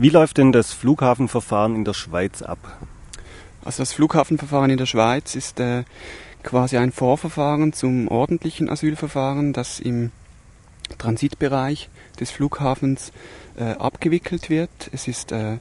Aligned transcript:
Wie 0.00 0.10
läuft 0.10 0.38
denn 0.38 0.52
das 0.52 0.72
Flughafenverfahren 0.72 1.74
in 1.74 1.84
der 1.84 1.92
Schweiz 1.92 2.40
ab? 2.40 2.58
Also 3.64 3.82
das 3.82 3.92
Flughafenverfahren 3.92 4.70
in 4.70 4.78
der 4.78 4.86
Schweiz 4.86 5.34
ist 5.34 5.58
äh, 5.58 5.82
quasi 6.44 6.76
ein 6.76 6.92
Vorverfahren 6.92 7.72
zum 7.72 8.06
ordentlichen 8.06 8.70
Asylverfahren, 8.70 9.52
das 9.52 9.80
im 9.80 10.12
Transitbereich 10.98 11.88
des 12.20 12.30
Flughafens 12.30 13.10
äh, 13.56 13.72
abgewickelt 13.72 14.50
wird. 14.50 14.70
Es 14.92 15.08
ist 15.08 15.32
äh, 15.32 15.58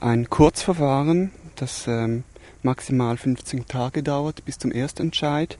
ein 0.00 0.28
Kurzverfahren, 0.28 1.30
das 1.54 1.86
ähm, 1.86 2.24
maximal 2.64 3.16
15 3.16 3.68
Tage 3.68 4.02
dauert 4.02 4.44
bis 4.44 4.58
zum 4.58 4.72
Erstentscheid 4.72 5.56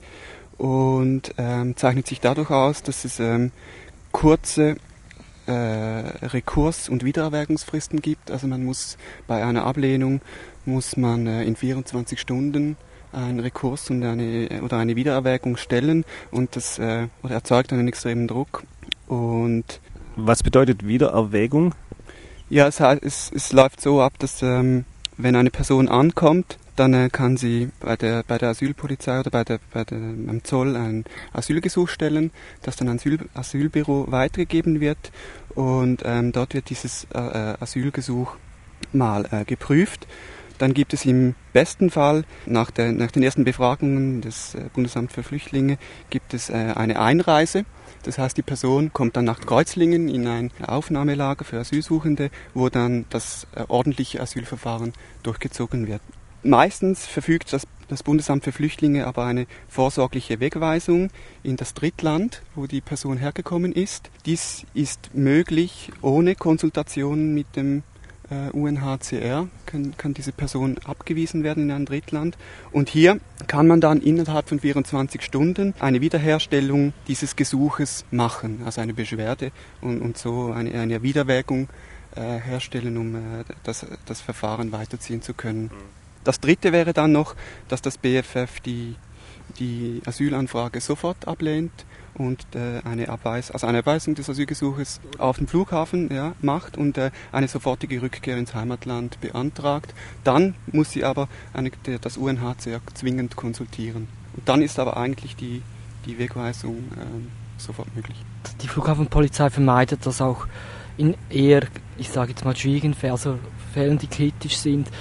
und 0.57 1.33
ähm, 1.37 1.77
zeichnet 1.77 2.07
sich 2.07 2.19
dadurch 2.19 2.49
aus, 2.49 2.83
dass 2.83 3.05
es 3.05 3.21
ähm, 3.21 3.53
kurze 4.11 4.75
äh, 5.49 6.25
Rekurs- 6.27 6.89
und 6.89 7.03
Wiedererwägungsfristen 7.03 8.01
gibt. 8.01 8.31
Also 8.31 8.47
man 8.47 8.63
muss 8.63 8.97
bei 9.27 9.43
einer 9.43 9.65
Ablehnung 9.65 10.21
muss 10.65 10.97
man 10.97 11.25
äh, 11.27 11.43
in 11.43 11.55
24 11.55 12.19
Stunden 12.19 12.77
einen 13.11 13.39
Rekurs 13.39 13.89
und 13.89 14.03
eine 14.03 14.61
oder 14.61 14.77
eine 14.77 14.95
Wiedererwägung 14.95 15.57
stellen 15.57 16.05
und 16.29 16.55
das 16.55 16.77
äh, 16.77 17.07
erzeugt 17.27 17.73
einen 17.73 17.87
extremen 17.87 18.27
Druck. 18.27 18.63
Und 19.07 19.79
was 20.15 20.43
bedeutet 20.43 20.85
Wiedererwägung? 20.85 21.73
Ja, 22.49 22.67
es, 22.67 22.79
es, 22.79 23.31
es 23.33 23.51
läuft 23.51 23.81
so 23.81 24.01
ab, 24.01 24.13
dass 24.19 24.43
ähm, 24.43 24.85
wenn 25.17 25.35
eine 25.35 25.49
Person 25.49 25.87
ankommt, 25.87 26.57
dann 26.79 26.93
äh, 26.93 27.09
kann 27.09 27.35
sie 27.35 27.69
bei 27.81 27.97
der, 27.97 28.23
bei 28.23 28.37
der 28.37 28.49
Asylpolizei 28.49 29.19
oder 29.19 29.31
bei 29.31 29.43
der, 29.43 29.59
bei 29.73 29.83
der, 29.83 29.97
am 29.97 30.43
Zoll 30.43 30.77
ein 30.77 31.03
Asylgesuch 31.33 31.89
stellen, 31.89 32.31
das 32.61 32.77
dann 32.77 32.87
ans 32.87 33.01
Asyl, 33.01 33.19
Asylbüro 33.33 34.05
weitergegeben 34.09 34.79
wird 34.79 35.11
und 35.55 36.03
ähm, 36.05 36.31
dort 36.31 36.53
wird 36.53 36.69
dieses 36.69 37.05
äh, 37.13 37.19
äh, 37.19 37.55
Asylgesuch 37.59 38.35
mal 38.93 39.27
äh, 39.31 39.43
geprüft. 39.43 40.07
Dann 40.57 40.73
gibt 40.73 40.93
es 40.93 41.05
im 41.05 41.35
besten 41.53 41.89
Fall 41.89 42.23
nach, 42.45 42.71
der, 42.71 42.91
nach 42.91 43.11
den 43.11 43.23
ersten 43.23 43.43
Befragungen 43.43 44.21
des 44.21 44.55
äh, 44.55 44.61
Bundesamt 44.73 45.11
für 45.11 45.23
Flüchtlinge 45.23 45.77
gibt 46.09 46.33
es 46.33 46.49
äh, 46.49 46.53
eine 46.53 46.99
Einreise. 46.99 47.65
Das 48.03 48.17
heißt, 48.17 48.37
die 48.37 48.41
Person 48.41 48.93
kommt 48.93 49.17
dann 49.17 49.25
nach 49.25 49.41
Kreuzlingen 49.41 50.07
in 50.07 50.27
ein 50.27 50.51
Aufnahmelager 50.65 51.43
für 51.43 51.59
Asylsuchende, 51.59 52.31
wo 52.53 52.69
dann 52.69 53.05
das 53.09 53.45
ordentliche 53.67 54.21
Asylverfahren 54.21 54.93
durchgezogen 55.21 55.87
wird. 55.87 56.01
Meistens 56.43 57.05
verfügt 57.05 57.51
das, 57.51 57.67
das, 57.89 58.03
Bundesamt 58.03 58.43
für 58.43 58.51
Flüchtlinge 58.51 59.07
aber 59.07 59.25
eine 59.25 59.45
vorsorgliche 59.67 60.39
Wegweisung 60.39 61.09
in 61.43 61.57
das 61.57 61.73
Drittland, 61.73 62.41
wo 62.55 62.65
die 62.65 62.81
Person 62.81 63.17
hergekommen 63.17 63.73
ist. 63.73 64.09
Dies 64.25 64.65
ist 64.73 65.13
möglich 65.13 65.91
ohne 66.01 66.35
Konsultation 66.35 67.33
mit 67.33 67.55
dem 67.55 67.83
äh, 68.29 68.49
UNHCR, 68.51 69.47
kann, 69.65 69.97
kann 69.97 70.13
diese 70.13 70.31
Person 70.31 70.77
abgewiesen 70.85 71.43
werden 71.43 71.63
in 71.63 71.71
ein 71.71 71.85
Drittland. 71.85 72.37
Und 72.71 72.89
hier 72.89 73.19
kann 73.47 73.67
man 73.67 73.81
dann 73.81 74.01
innerhalb 74.01 74.49
von 74.49 74.59
24 74.59 75.21
Stunden 75.21 75.73
eine 75.79 76.01
Wiederherstellung 76.01 76.93
dieses 77.07 77.35
Gesuches 77.35 78.05
machen, 78.11 78.61
also 78.65 78.81
eine 78.81 78.93
Beschwerde 78.93 79.51
und, 79.81 80.01
und 80.01 80.17
so 80.17 80.51
eine, 80.51 80.79
eine 80.79 81.01
Wiederwägung 81.03 81.69
äh, 82.15 82.39
herstellen, 82.39 82.97
um 82.97 83.15
äh, 83.15 83.19
das, 83.63 83.85
das 84.05 84.21
Verfahren 84.21 84.71
weiterziehen 84.71 85.21
zu 85.21 85.33
können. 85.33 85.63
Mhm. 85.63 85.99
Das 86.29 86.39
dritte 86.39 86.71
wäre 86.71 86.93
dann 86.93 87.11
noch, 87.11 87.35
dass 87.69 87.81
das 87.81 87.97
BFF 87.97 88.59
die, 88.63 88.93
die 89.57 89.99
Asylanfrage 90.05 90.79
sofort 90.79 91.27
ablehnt 91.27 91.71
und 92.13 92.45
äh, 92.53 92.87
eine, 92.87 93.09
Abweis 93.09 93.49
also 93.49 93.65
eine 93.65 93.79
Abweisung 93.79 94.13
des 94.13 94.29
Asylgesuches 94.29 95.01
auf 95.17 95.39
dem 95.39 95.47
Flughafen 95.47 96.13
ja, 96.13 96.35
macht 96.39 96.77
und 96.77 96.99
äh, 96.99 97.09
eine 97.31 97.47
sofortige 97.47 98.03
Rückkehr 98.03 98.37
ins 98.37 98.53
Heimatland 98.53 99.19
beantragt. 99.21 99.95
Dann 100.23 100.53
muss 100.71 100.91
sie 100.91 101.03
aber 101.03 101.29
eine, 101.51 101.71
der, 101.87 101.97
das 101.97 102.15
UNHCR 102.15 102.81
zwingend 102.93 103.35
konsultieren. 103.35 104.07
Und 104.37 104.47
dann 104.47 104.61
ist 104.61 104.77
aber 104.77 104.97
eigentlich 104.97 105.35
die, 105.35 105.63
die 106.05 106.19
Wegweisung 106.19 106.75
äh, 106.95 107.59
sofort 107.59 107.95
möglich. 107.95 108.23
Die 108.61 108.67
Flughafenpolizei 108.67 109.49
vermeidet 109.49 110.05
das 110.05 110.21
auch 110.21 110.45
in 110.95 111.15
eher, 111.31 111.63
ich 111.97 112.09
sage 112.09 112.33
jetzt 112.33 112.45
mal, 112.45 112.55
schwierigen 112.55 112.95
also 113.01 113.39
Fällen, 113.73 113.97
die 113.97 114.05
kritisch 114.05 114.57
sind, 114.57 114.91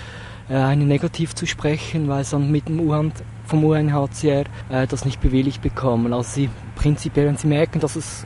eine 0.55 0.85
negativ 0.85 1.35
zu 1.35 1.47
sprechen, 1.47 2.09
weil 2.09 2.25
sie 2.25 2.33
dann 2.33 2.51
mit 2.51 2.69
dem 2.69 2.81
UHAN, 2.81 3.13
vom 3.47 3.65
UNHCR 3.65 4.45
äh, 4.69 4.87
das 4.87 5.05
nicht 5.05 5.21
bewilligt 5.21 5.63
bekommen. 5.63 6.13
Also 6.13 6.31
sie 6.31 6.51
prinzipiell, 6.77 7.27
wenn 7.27 7.37
sie 7.37 7.47
merken, 7.47 7.81
dass 7.81 7.97
es 7.97 8.25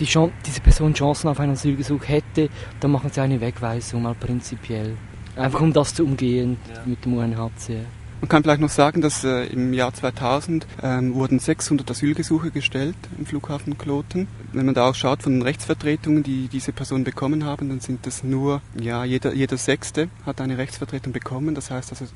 die 0.00 0.04
Chance, 0.04 0.32
diese 0.46 0.60
Person 0.60 0.94
Chancen 0.94 1.28
auf 1.28 1.40
einen 1.40 1.52
Asylgesuch 1.52 2.06
hätte, 2.06 2.48
dann 2.80 2.90
machen 2.90 3.10
sie 3.10 3.20
eine 3.20 3.40
Wegweisung 3.40 4.02
mal 4.02 4.14
prinzipiell. 4.14 4.96
Einfach 5.36 5.60
um 5.60 5.72
das 5.72 5.94
zu 5.94 6.04
umgehen 6.04 6.58
ja. 6.72 6.82
mit 6.84 7.04
dem 7.04 7.14
UNHCR. 7.14 7.84
Man 8.24 8.30
kann 8.30 8.42
vielleicht 8.42 8.62
noch 8.62 8.70
sagen, 8.70 9.02
dass 9.02 9.22
äh, 9.22 9.44
im 9.48 9.74
Jahr 9.74 9.92
2000 9.92 10.66
ähm, 10.82 11.12
wurden 11.12 11.38
600 11.38 11.90
Asylgesuche 11.90 12.50
gestellt 12.50 12.96
im 13.18 13.26
Flughafen 13.26 13.76
Kloten. 13.76 14.28
Wenn 14.54 14.64
man 14.64 14.74
da 14.74 14.88
auch 14.88 14.94
schaut 14.94 15.22
von 15.22 15.34
den 15.34 15.42
Rechtsvertretungen, 15.42 16.22
die 16.22 16.48
diese 16.48 16.72
Personen 16.72 17.04
bekommen 17.04 17.44
haben, 17.44 17.68
dann 17.68 17.80
sind 17.80 18.06
das 18.06 18.24
nur, 18.24 18.62
ja, 18.80 19.04
jeder, 19.04 19.34
jeder 19.34 19.58
Sechste 19.58 20.08
hat 20.24 20.40
eine 20.40 20.56
Rechtsvertretung 20.56 21.12
bekommen. 21.12 21.54
Das 21.54 21.70
heißt 21.70 21.90
also, 21.90 22.06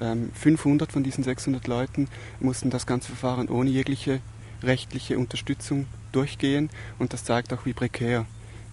ähm, 0.00 0.30
500 0.32 0.90
von 0.90 1.02
diesen 1.02 1.22
600 1.22 1.66
Leuten 1.66 2.08
mussten 2.40 2.70
das 2.70 2.86
ganze 2.86 3.08
Verfahren 3.08 3.50
ohne 3.50 3.68
jegliche 3.68 4.20
rechtliche 4.62 5.18
Unterstützung 5.18 5.84
durchgehen. 6.12 6.70
Und 6.98 7.12
das 7.12 7.24
zeigt 7.24 7.52
auch, 7.52 7.66
wie 7.66 7.74
prekär 7.74 8.24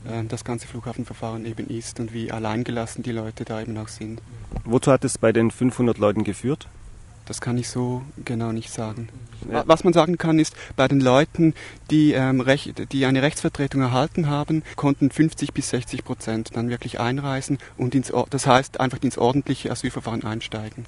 äh, 0.06 0.23
das 0.29 0.45
ganze 0.45 0.66
Flughafenverfahren 0.69 1.45
eben 1.45 1.67
ist 1.67 2.00
und 2.00 2.13
wie 2.13 2.31
alleingelassen 2.31 3.03
die 3.03 3.12
Leute 3.12 3.44
da 3.44 3.62
eben 3.62 3.77
auch 3.77 3.89
sind. 3.89 4.22
Wozu 4.63 4.94
hat 4.94 5.03
es 5.03 5.17
bei 5.17 5.33
den 5.33 5.51
500 5.51 5.97
Leuten 5.97 6.23
geführt? 6.23 6.69
Das 7.25 7.41
kann 7.41 7.58
ich 7.58 7.69
so 7.69 8.03
genau 8.24 8.52
nicht 8.52 8.72
sagen. 8.72 9.09
Ja. 9.52 9.63
Was 9.66 9.84
man 9.84 9.94
sagen 9.94 10.18
kann, 10.18 10.40
ist, 10.40 10.56
bei 10.75 10.88
den 10.88 11.00
Leuten, 11.00 11.53
die, 11.90 12.13
ähm, 12.13 12.40
Recht, 12.40 12.91
die 12.91 13.06
eine 13.06 13.22
Rechtsvertretung 13.22 13.81
erhalten 13.81 14.30
haben, 14.30 14.63
konnten 14.75 15.09
50 15.09 15.53
bis 15.53 15.69
60 15.69 16.03
Prozent 16.03 16.52
dann 16.53 16.69
wirklich 16.69 17.00
einreisen 17.00 17.58
und 17.78 17.96
ins, 17.96 18.13
das 18.30 18.46
heißt 18.46 18.80
einfach 18.80 19.02
ins 19.02 19.18
ordentliche 19.18 19.72
Asylverfahren 19.72 20.24
einsteigen. 20.24 20.86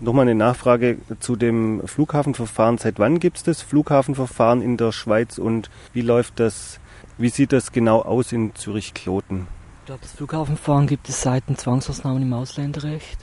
Nochmal 0.00 0.22
eine 0.22 0.34
Nachfrage 0.34 0.98
zu 1.18 1.34
dem 1.36 1.82
Flughafenverfahren. 1.86 2.78
Seit 2.78 2.98
wann 2.98 3.18
gibt 3.18 3.38
es 3.38 3.42
das 3.42 3.62
Flughafenverfahren 3.62 4.62
in 4.62 4.76
der 4.76 4.92
Schweiz 4.92 5.38
und 5.38 5.70
wie 5.92 6.02
läuft 6.02 6.38
das, 6.38 6.78
wie 7.16 7.30
sieht 7.30 7.52
das 7.52 7.72
genau 7.72 8.02
aus 8.02 8.30
in 8.30 8.54
Zürich-Kloten? 8.54 9.48
Das 9.86 10.12
Flughafenverfahren 10.12 10.86
gibt 10.86 11.08
es 11.08 11.22
seit 11.22 11.48
den 11.48 11.56
Zwangsausnahmen 11.56 12.22
im 12.22 12.32
Ausländerrecht 12.32 13.18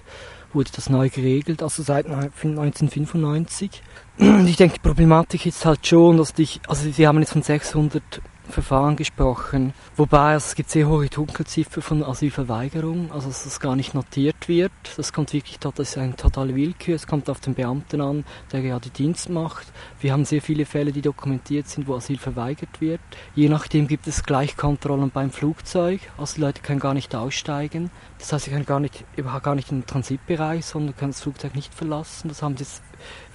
wurde 0.56 0.72
das 0.76 0.90
neu 0.90 1.10
geregelt, 1.10 1.62
also 1.62 1.84
seit 1.84 2.08
1995. 2.08 3.84
Ich 4.18 4.56
denke, 4.56 4.76
die 4.76 4.82
Problematik 4.82 5.46
ist 5.46 5.66
halt 5.66 5.86
schon, 5.86 6.18
dass 6.18 6.34
dich, 6.34 6.62
also 6.68 6.90
Sie 6.90 7.06
haben 7.06 7.20
jetzt 7.20 7.34
von 7.34 7.44
600 7.44 8.22
Verfahren 8.50 8.96
gesprochen. 8.96 9.74
Wobei 9.96 10.34
also 10.34 10.46
es 10.46 10.56
gibt 10.56 10.70
sehr 10.70 10.88
hohe 10.88 11.08
Dunkelziffer 11.08 11.82
von 11.82 12.04
Asylverweigerung, 12.04 13.12
also 13.12 13.28
dass 13.28 13.44
das 13.44 13.60
gar 13.60 13.76
nicht 13.76 13.94
notiert 13.94 14.48
wird. 14.48 14.72
Das 14.98 15.14
kommt 15.14 15.34
wirklich, 15.34 15.60
das 15.60 15.74
ist 15.80 15.98
eine 15.98 16.16
totale 16.16 16.56
Willkür. 16.56 16.96
Es 16.96 17.08
kommt 17.08 17.30
auf 17.30 17.40
den 17.40 17.56
Beamten 17.56 18.02
an, 18.02 18.24
der 18.52 18.62
gerade 18.62 18.90
Dienst 18.90 19.30
macht. 19.30 19.68
Wir 20.00 20.14
haben 20.14 20.26
sehr 20.26 20.42
viele 20.42 20.66
Fälle, 20.66 20.92
die 20.92 21.02
dokumentiert 21.02 21.68
sind, 21.68 21.88
wo 21.88 21.96
Asyl 21.96 22.18
verweigert 22.18 22.82
wird. 22.82 23.02
Je 23.34 23.50
nachdem 23.50 23.88
gibt 23.88 24.08
es 24.08 24.24
Gleichkontrollen 24.24 25.10
beim 25.10 25.32
Flugzeug. 25.32 26.02
Also 26.18 26.36
die 26.36 26.42
Leute 26.42 26.62
können 26.62 26.80
gar 26.80 26.94
nicht 26.94 27.16
aussteigen. 27.16 27.90
Das 28.26 28.34
heißt, 28.34 28.46
sie 28.46 28.52
können 28.52 28.66
gar 28.66 28.80
nicht, 28.80 29.06
überhaupt 29.16 29.44
gar 29.44 29.54
nicht 29.54 29.72
in 29.72 29.82
den 29.82 29.86
Transitbereich, 29.86 30.66
sondern 30.66 30.96
können 30.96 31.12
das 31.12 31.22
Flugzeug 31.22 31.54
nicht 31.54 31.72
verlassen. 31.72 32.28
Das 32.28 32.42
haben 32.42 32.58
sie 32.58 32.64
jetzt 32.64 32.82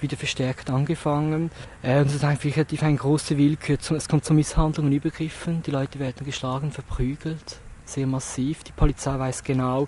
wieder 0.01 0.17
verstärkt 0.17 0.69
angefangen. 0.69 1.49
Äh, 1.81 2.01
und 2.01 2.07
es 2.07 2.15
ist 2.15 2.25
einfach 2.25 2.53
relativ 2.53 2.83
eine 2.83 2.97
große 2.97 3.37
Willkür. 3.37 3.77
Es 3.79 4.09
kommt 4.09 4.25
zu 4.25 4.33
Misshandlungen, 4.33 4.91
Übergriffen. 4.91 5.63
Die 5.63 5.71
Leute 5.71 5.97
werden 5.99 6.25
geschlagen, 6.25 6.73
verprügelt, 6.73 7.61
sehr 7.85 8.05
massiv. 8.05 8.65
Die 8.65 8.73
Polizei 8.73 9.17
weiß 9.17 9.45
genau, 9.45 9.87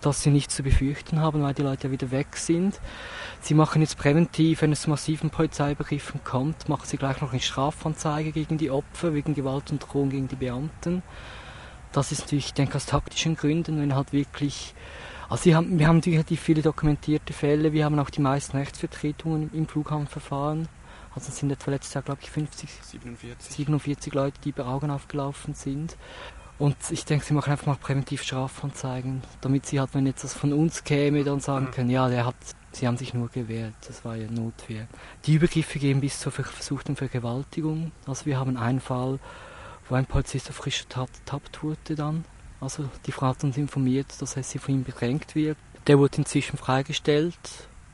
dass 0.00 0.24
sie 0.24 0.30
nichts 0.30 0.56
zu 0.56 0.64
befürchten 0.64 1.20
haben, 1.20 1.40
weil 1.44 1.54
die 1.54 1.62
Leute 1.62 1.86
ja 1.86 1.92
wieder 1.92 2.10
weg 2.10 2.36
sind. 2.36 2.80
Sie 3.42 3.54
machen 3.54 3.80
jetzt 3.80 3.96
präventiv, 3.96 4.62
wenn 4.62 4.72
es 4.72 4.82
zu 4.82 4.90
massiven 4.90 5.30
Polizeiübergriffen 5.30 6.24
kommt, 6.24 6.68
machen 6.68 6.86
sie 6.86 6.96
gleich 6.96 7.20
noch 7.20 7.30
eine 7.30 7.40
Strafanzeige 7.40 8.32
gegen 8.32 8.58
die 8.58 8.72
Opfer 8.72 9.14
wegen 9.14 9.34
Gewalt 9.34 9.70
und 9.70 9.78
Drohung 9.78 10.10
gegen 10.10 10.26
die 10.26 10.34
Beamten. 10.34 11.04
Das 11.92 12.12
ist 12.12 12.22
natürlich, 12.22 12.46
ich 12.46 12.54
denke, 12.54 12.76
aus 12.76 12.86
taktischen 12.86 13.36
Gründen, 13.36 13.80
wenn 13.80 13.94
halt 13.94 14.12
wirklich 14.12 14.74
also 15.32 15.54
haben, 15.54 15.78
wir 15.78 15.88
haben 15.88 16.00
relativ 16.00 16.42
viele 16.42 16.60
dokumentierte 16.60 17.32
Fälle. 17.32 17.72
Wir 17.72 17.86
haben 17.86 17.98
auch 17.98 18.10
die 18.10 18.20
meisten 18.20 18.54
Rechtsvertretungen 18.54 19.50
im 19.54 19.66
Flughafenverfahren. 19.66 20.68
Also 21.14 21.28
es 21.28 21.38
sind 21.38 21.50
etwa 21.50 21.70
letztes 21.70 21.94
Jahr, 21.94 22.02
glaube 22.02 22.20
ich, 22.22 22.30
50, 22.30 22.68
47. 22.82 23.54
47 23.54 24.12
Leute, 24.12 24.38
die 24.44 24.52
bei 24.52 24.64
Augen 24.64 24.90
aufgelaufen 24.90 25.54
sind. 25.54 25.96
Und 26.58 26.76
ich 26.90 27.06
denke, 27.06 27.24
sie 27.24 27.32
machen 27.32 27.50
einfach 27.50 27.66
mal 27.66 27.76
präventiv 27.76 28.22
Strafanzeigen, 28.22 29.22
damit 29.40 29.64
sie 29.64 29.80
halt, 29.80 29.94
wenn 29.94 30.04
jetzt 30.06 30.22
das 30.22 30.34
von 30.34 30.52
uns 30.52 30.84
käme, 30.84 31.24
dann 31.24 31.40
sagen 31.40 31.70
können, 31.70 31.88
ja, 31.88 32.10
der 32.10 32.26
hat, 32.26 32.36
sie 32.72 32.86
haben 32.86 32.98
sich 32.98 33.14
nur 33.14 33.28
gewehrt, 33.30 33.74
das 33.86 34.04
war 34.04 34.16
ja 34.16 34.30
Notwehr. 34.30 34.86
Die 35.24 35.32
Übergriffe 35.32 35.78
gehen 35.78 36.02
bis 36.02 36.20
zur 36.20 36.30
versuchten 36.30 36.94
Vergewaltigung. 36.94 37.90
Also 38.06 38.26
wir 38.26 38.38
haben 38.38 38.58
einen 38.58 38.80
Fall, 38.80 39.18
wo 39.88 39.94
ein 39.94 40.06
Polizist 40.06 40.48
auf 40.50 40.56
frischer 40.56 40.88
Tat 40.88 41.10
ertappt 41.24 41.62
wurde 41.62 41.94
dann 41.94 42.24
Also 42.60 42.88
die 43.06 43.12
Frau 43.12 43.28
hat 43.28 43.44
uns 43.44 43.56
informiert, 43.56 44.06
dass 44.20 44.34
sie 44.34 44.58
von 44.58 44.74
ihm 44.74 44.84
bedrängt 44.84 45.34
wird. 45.34 45.56
Der 45.86 45.98
wurde 45.98 46.18
inzwischen 46.18 46.56
freigestellt 46.56 47.38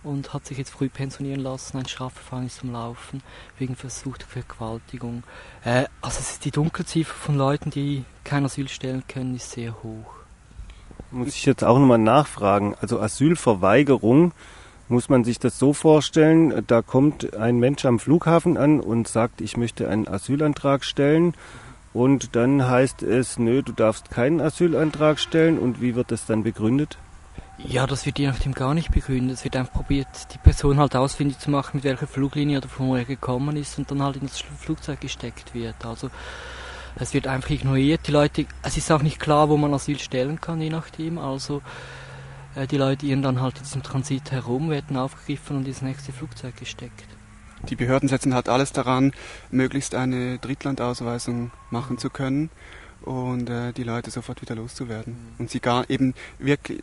und 0.04 0.32
hat 0.32 0.46
sich 0.46 0.58
jetzt 0.58 0.70
früh 0.70 0.88
pensionieren 0.88 1.40
lassen. 1.40 1.78
Ein 1.78 1.88
Strafverfahren 1.88 2.46
ist 2.46 2.58
zum 2.58 2.72
Laufen 2.72 3.22
wegen 3.58 3.76
versuchter 3.76 4.26
Vergewaltigung. 4.26 5.22
Äh, 5.64 5.84
also 6.00 6.20
die 6.42 6.50
Dunkelziffer 6.50 7.14
von 7.14 7.36
Leuten, 7.36 7.70
die 7.70 8.04
kein 8.24 8.44
Asyl 8.44 8.68
stellen 8.68 9.04
können, 9.08 9.36
ist 9.36 9.50
sehr 9.50 9.82
hoch. 9.82 10.14
Muss 11.10 11.28
ich 11.28 11.46
jetzt 11.46 11.64
auch 11.64 11.78
nochmal 11.78 11.98
nachfragen. 11.98 12.74
Also 12.80 13.00
Asylverweigerung, 13.00 14.32
muss 14.88 15.08
man 15.08 15.24
sich 15.24 15.38
das 15.38 15.58
so 15.58 15.72
vorstellen, 15.72 16.64
da 16.66 16.82
kommt 16.82 17.34
ein 17.36 17.58
Mensch 17.58 17.84
am 17.84 17.98
Flughafen 17.98 18.56
an 18.56 18.80
und 18.80 19.06
sagt, 19.08 19.40
ich 19.40 19.56
möchte 19.56 19.88
einen 19.88 20.08
Asylantrag 20.08 20.84
stellen. 20.84 21.34
Und 21.98 22.36
dann 22.36 22.64
heißt 22.64 23.02
es, 23.02 23.40
nö, 23.40 23.60
du 23.60 23.72
darfst 23.72 24.08
keinen 24.08 24.40
Asylantrag 24.40 25.18
stellen. 25.18 25.58
Und 25.58 25.80
wie 25.80 25.96
wird 25.96 26.12
das 26.12 26.26
dann 26.26 26.44
begründet? 26.44 26.96
Ja, 27.58 27.88
das 27.88 28.06
wird 28.06 28.20
je 28.20 28.28
nachdem 28.28 28.54
gar 28.54 28.72
nicht 28.72 28.92
begründet. 28.92 29.38
Es 29.38 29.42
wird 29.42 29.56
einfach 29.56 29.72
probiert, 29.72 30.06
die 30.32 30.38
Person 30.38 30.78
halt 30.78 30.94
ausfindig 30.94 31.40
zu 31.40 31.50
machen, 31.50 31.78
mit 31.78 31.82
welcher 31.82 32.06
Fluglinie 32.06 32.58
oder 32.58 32.68
von 32.68 32.86
wo 32.86 32.94
er 32.94 33.04
gekommen 33.04 33.56
ist 33.56 33.78
und 33.78 33.90
dann 33.90 34.00
halt 34.00 34.14
in 34.14 34.28
das 34.28 34.38
Flugzeug 34.38 35.00
gesteckt 35.00 35.54
wird. 35.54 35.84
Also 35.84 36.08
es 36.94 37.14
wird 37.14 37.26
einfach 37.26 37.50
ignoriert. 37.50 38.06
Die 38.06 38.12
Leute, 38.12 38.46
es 38.62 38.76
ist 38.76 38.92
auch 38.92 39.02
nicht 39.02 39.18
klar, 39.18 39.48
wo 39.48 39.56
man 39.56 39.74
Asyl 39.74 39.98
stellen 39.98 40.40
kann, 40.40 40.60
je 40.60 40.70
nachdem. 40.70 41.18
Also 41.18 41.62
äh, 42.54 42.68
die 42.68 42.76
Leute 42.76 43.06
irren 43.06 43.22
dann 43.22 43.40
halt 43.40 43.56
in 43.56 43.64
diesem 43.64 43.82
Transit 43.82 44.30
herum, 44.30 44.70
werden 44.70 44.96
aufgegriffen 44.96 45.56
und 45.56 45.66
ins 45.66 45.82
nächste 45.82 46.12
Flugzeug 46.12 46.56
gesteckt. 46.56 47.17
Die 47.68 47.76
Behörden 47.76 48.08
setzen 48.08 48.34
halt 48.34 48.48
alles 48.48 48.72
daran, 48.72 49.12
möglichst 49.50 49.94
eine 49.94 50.38
Drittlandausweisung 50.38 51.50
machen 51.70 51.98
zu 51.98 52.10
können 52.10 52.50
und 53.02 53.50
äh, 53.50 53.72
die 53.72 53.84
Leute 53.84 54.10
sofort 54.10 54.42
wieder 54.42 54.54
loszuwerden. 54.54 55.14
Mhm. 55.14 55.40
Und 55.40 55.50
sie 55.50 55.60
gar 55.60 55.88
eben 55.90 56.14
wirklich, 56.38 56.82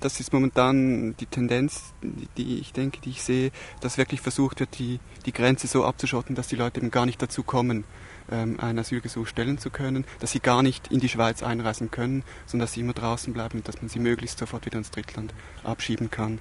das 0.00 0.20
ist 0.20 0.32
momentan 0.32 1.16
die 1.16 1.26
Tendenz, 1.26 1.94
die 2.36 2.58
ich 2.58 2.72
denke, 2.72 3.00
die 3.00 3.10
ich 3.10 3.22
sehe, 3.22 3.50
dass 3.80 3.98
wirklich 3.98 4.20
versucht 4.20 4.60
wird, 4.60 4.78
die, 4.78 5.00
die 5.24 5.32
Grenze 5.32 5.66
so 5.66 5.84
abzuschotten, 5.84 6.34
dass 6.34 6.48
die 6.48 6.56
Leute 6.56 6.80
eben 6.80 6.90
gar 6.90 7.06
nicht 7.06 7.20
dazu 7.20 7.42
kommen, 7.42 7.84
ähm, 8.30 8.58
ein 8.60 8.78
Asylgesuch 8.78 9.26
stellen 9.26 9.58
zu 9.58 9.70
können, 9.70 10.04
dass 10.20 10.32
sie 10.32 10.40
gar 10.40 10.62
nicht 10.62 10.88
in 10.88 11.00
die 11.00 11.08
Schweiz 11.08 11.42
einreisen 11.42 11.90
können, 11.90 12.22
sondern 12.46 12.66
dass 12.66 12.74
sie 12.74 12.80
immer 12.80 12.92
draußen 12.92 13.32
bleiben 13.32 13.58
und 13.58 13.68
dass 13.68 13.80
man 13.80 13.88
sie 13.88 14.00
möglichst 14.00 14.38
sofort 14.38 14.66
wieder 14.66 14.78
ins 14.78 14.90
Drittland 14.90 15.32
abschieben 15.64 16.10
kann. 16.10 16.38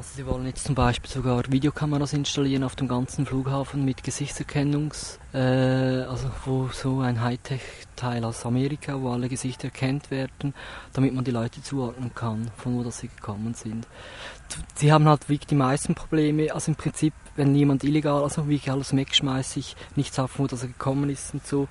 Also 0.00 0.14
Sie 0.16 0.24
wollen 0.24 0.46
jetzt 0.46 0.64
zum 0.64 0.74
Beispiel 0.74 1.10
sogar 1.10 1.42
Videokameras 1.52 2.14
installieren 2.14 2.64
auf 2.64 2.74
dem 2.74 2.88
ganzen 2.88 3.26
Flughafen 3.26 3.84
mit 3.84 4.02
Gesichtserkennungs, 4.02 5.19
also 5.32 6.30
wo 6.44 6.68
so 6.72 7.00
ein 7.00 7.20
Hightech-Teil 7.20 8.24
aus 8.24 8.44
Amerika, 8.44 9.00
wo 9.00 9.10
alle 9.10 9.28
Gesichter 9.28 9.66
erkannt 9.66 10.10
werden, 10.10 10.54
damit 10.92 11.14
man 11.14 11.24
die 11.24 11.30
Leute 11.30 11.62
zuordnen 11.62 12.12
kann, 12.14 12.50
von 12.56 12.78
wo 12.78 12.82
das 12.82 12.98
sie 12.98 13.08
gekommen 13.08 13.54
sind. 13.54 13.86
Sie 14.74 14.92
haben 14.92 15.08
halt 15.08 15.28
wirklich 15.28 15.46
die 15.46 15.54
meisten 15.54 15.94
Probleme, 15.94 16.52
also 16.52 16.72
im 16.72 16.76
Prinzip, 16.76 17.14
wenn 17.36 17.54
jemand 17.54 17.84
illegal, 17.84 18.22
also 18.22 18.48
wie 18.48 18.56
ich 18.56 18.70
alles 18.70 18.94
wegschmeiße, 18.94 19.60
ich 19.60 19.76
nichts 19.94 20.18
auf, 20.18 20.38
wo 20.38 20.46
das 20.46 20.62
er 20.62 20.68
gekommen 20.68 21.10
ist 21.10 21.32
und 21.32 21.46
so, 21.46 21.68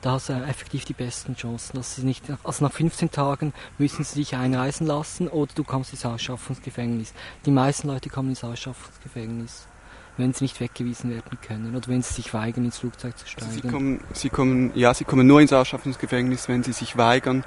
da 0.00 0.12
hast 0.12 0.30
du 0.30 0.32
effektiv 0.32 0.84
die 0.84 0.94
besten 0.94 1.36
Chancen. 1.36 1.76
Dass 1.76 1.96
sie 1.96 2.04
nicht, 2.04 2.24
also 2.44 2.64
nach 2.64 2.72
15 2.72 3.10
Tagen 3.10 3.52
müssen 3.78 4.04
sie 4.04 4.20
dich 4.20 4.34
einreisen 4.34 4.86
lassen 4.86 5.28
oder 5.28 5.52
du 5.54 5.64
kommst 5.64 5.92
ins 5.92 6.06
Ausschaffungsgefängnis. 6.06 7.12
Die 7.44 7.50
meisten 7.50 7.88
Leute 7.88 8.08
kommen 8.08 8.30
ins 8.30 8.44
Ausschaffungsgefängnis, 8.44 9.66
wenn 10.20 10.32
sie 10.32 10.44
nicht 10.44 10.60
weggewiesen 10.60 11.10
werden 11.10 11.38
können 11.46 11.74
oder 11.74 11.88
wenn 11.88 12.02
sie 12.02 12.14
sich 12.14 12.32
weigern, 12.32 12.64
ins 12.64 12.78
Flugzeug 12.78 13.16
zu 13.18 13.26
steigen. 13.26 13.46
Also 13.46 13.60
sie, 13.62 13.68
kommen, 13.68 14.00
sie, 14.12 14.28
kommen, 14.28 14.72
ja, 14.74 14.94
sie 14.94 15.04
kommen 15.04 15.26
nur 15.26 15.40
ins 15.40 15.52
Ausschaffungsgefängnis, 15.52 16.48
wenn 16.48 16.62
sie 16.62 16.72
sich 16.72 16.96
weigern, 16.96 17.44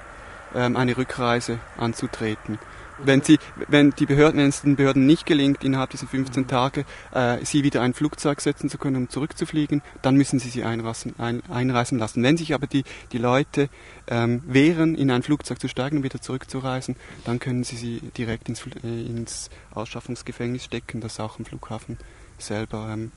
ähm, 0.56 0.76
eine 0.76 0.98
Rückreise 0.98 1.60
anzutreten 1.78 2.60
wenn 3.06 3.22
sie, 3.22 3.40
wenn 3.68 3.92
die 3.92 4.06
Behörden, 4.06 4.40
wenn 4.40 4.50
es 4.50 4.62
den 4.62 4.76
Behörden 4.76 5.06
nicht 5.06 5.26
gelingt, 5.26 5.64
innerhalb 5.64 5.90
dieser 5.90 6.08
15 6.08 6.48
Tage 6.48 6.86
äh, 7.12 7.44
sie 7.44 7.64
wieder 7.64 7.82
ein 7.82 7.94
Flugzeug 7.94 8.42
setzen 8.42 8.70
zu 8.70 8.78
können, 8.78 8.96
um 8.96 9.10
zurückzufliegen, 9.10 9.82
dann 10.02 10.16
müssen 10.16 10.40
sie 10.40 10.50
sie 10.50 10.64
einreisen, 10.64 11.14
ein, 11.18 11.42
einreisen 11.50 11.98
lassen. 11.98 12.24
Wenn 12.24 12.38
sich 12.38 12.54
aber 12.54 12.68
die, 12.68 12.84
die 13.12 13.18
Leute 13.18 13.70
ähm, 14.08 14.42
wehren, 14.46 14.96
in 14.96 15.12
ein 15.12 15.24
Flugzeug 15.24 15.60
zu 15.60 15.68
steigen 15.68 15.98
und 15.98 16.04
wieder 16.04 16.22
zurückzureisen, 16.22 16.96
dann 17.26 17.40
können 17.40 17.64
sie 17.64 17.78
sie 17.78 18.00
direkt 18.18 18.50
ins, 18.50 18.66
äh, 18.84 19.06
ins 19.06 19.50
Ausschaffungsgefängnis 19.74 20.66
stecken, 20.66 21.02
das 21.02 21.20
auch 21.20 21.40
im 21.40 21.46
Flughafen 21.46 21.98
selber 22.38 22.90
ähm, 22.92 23.12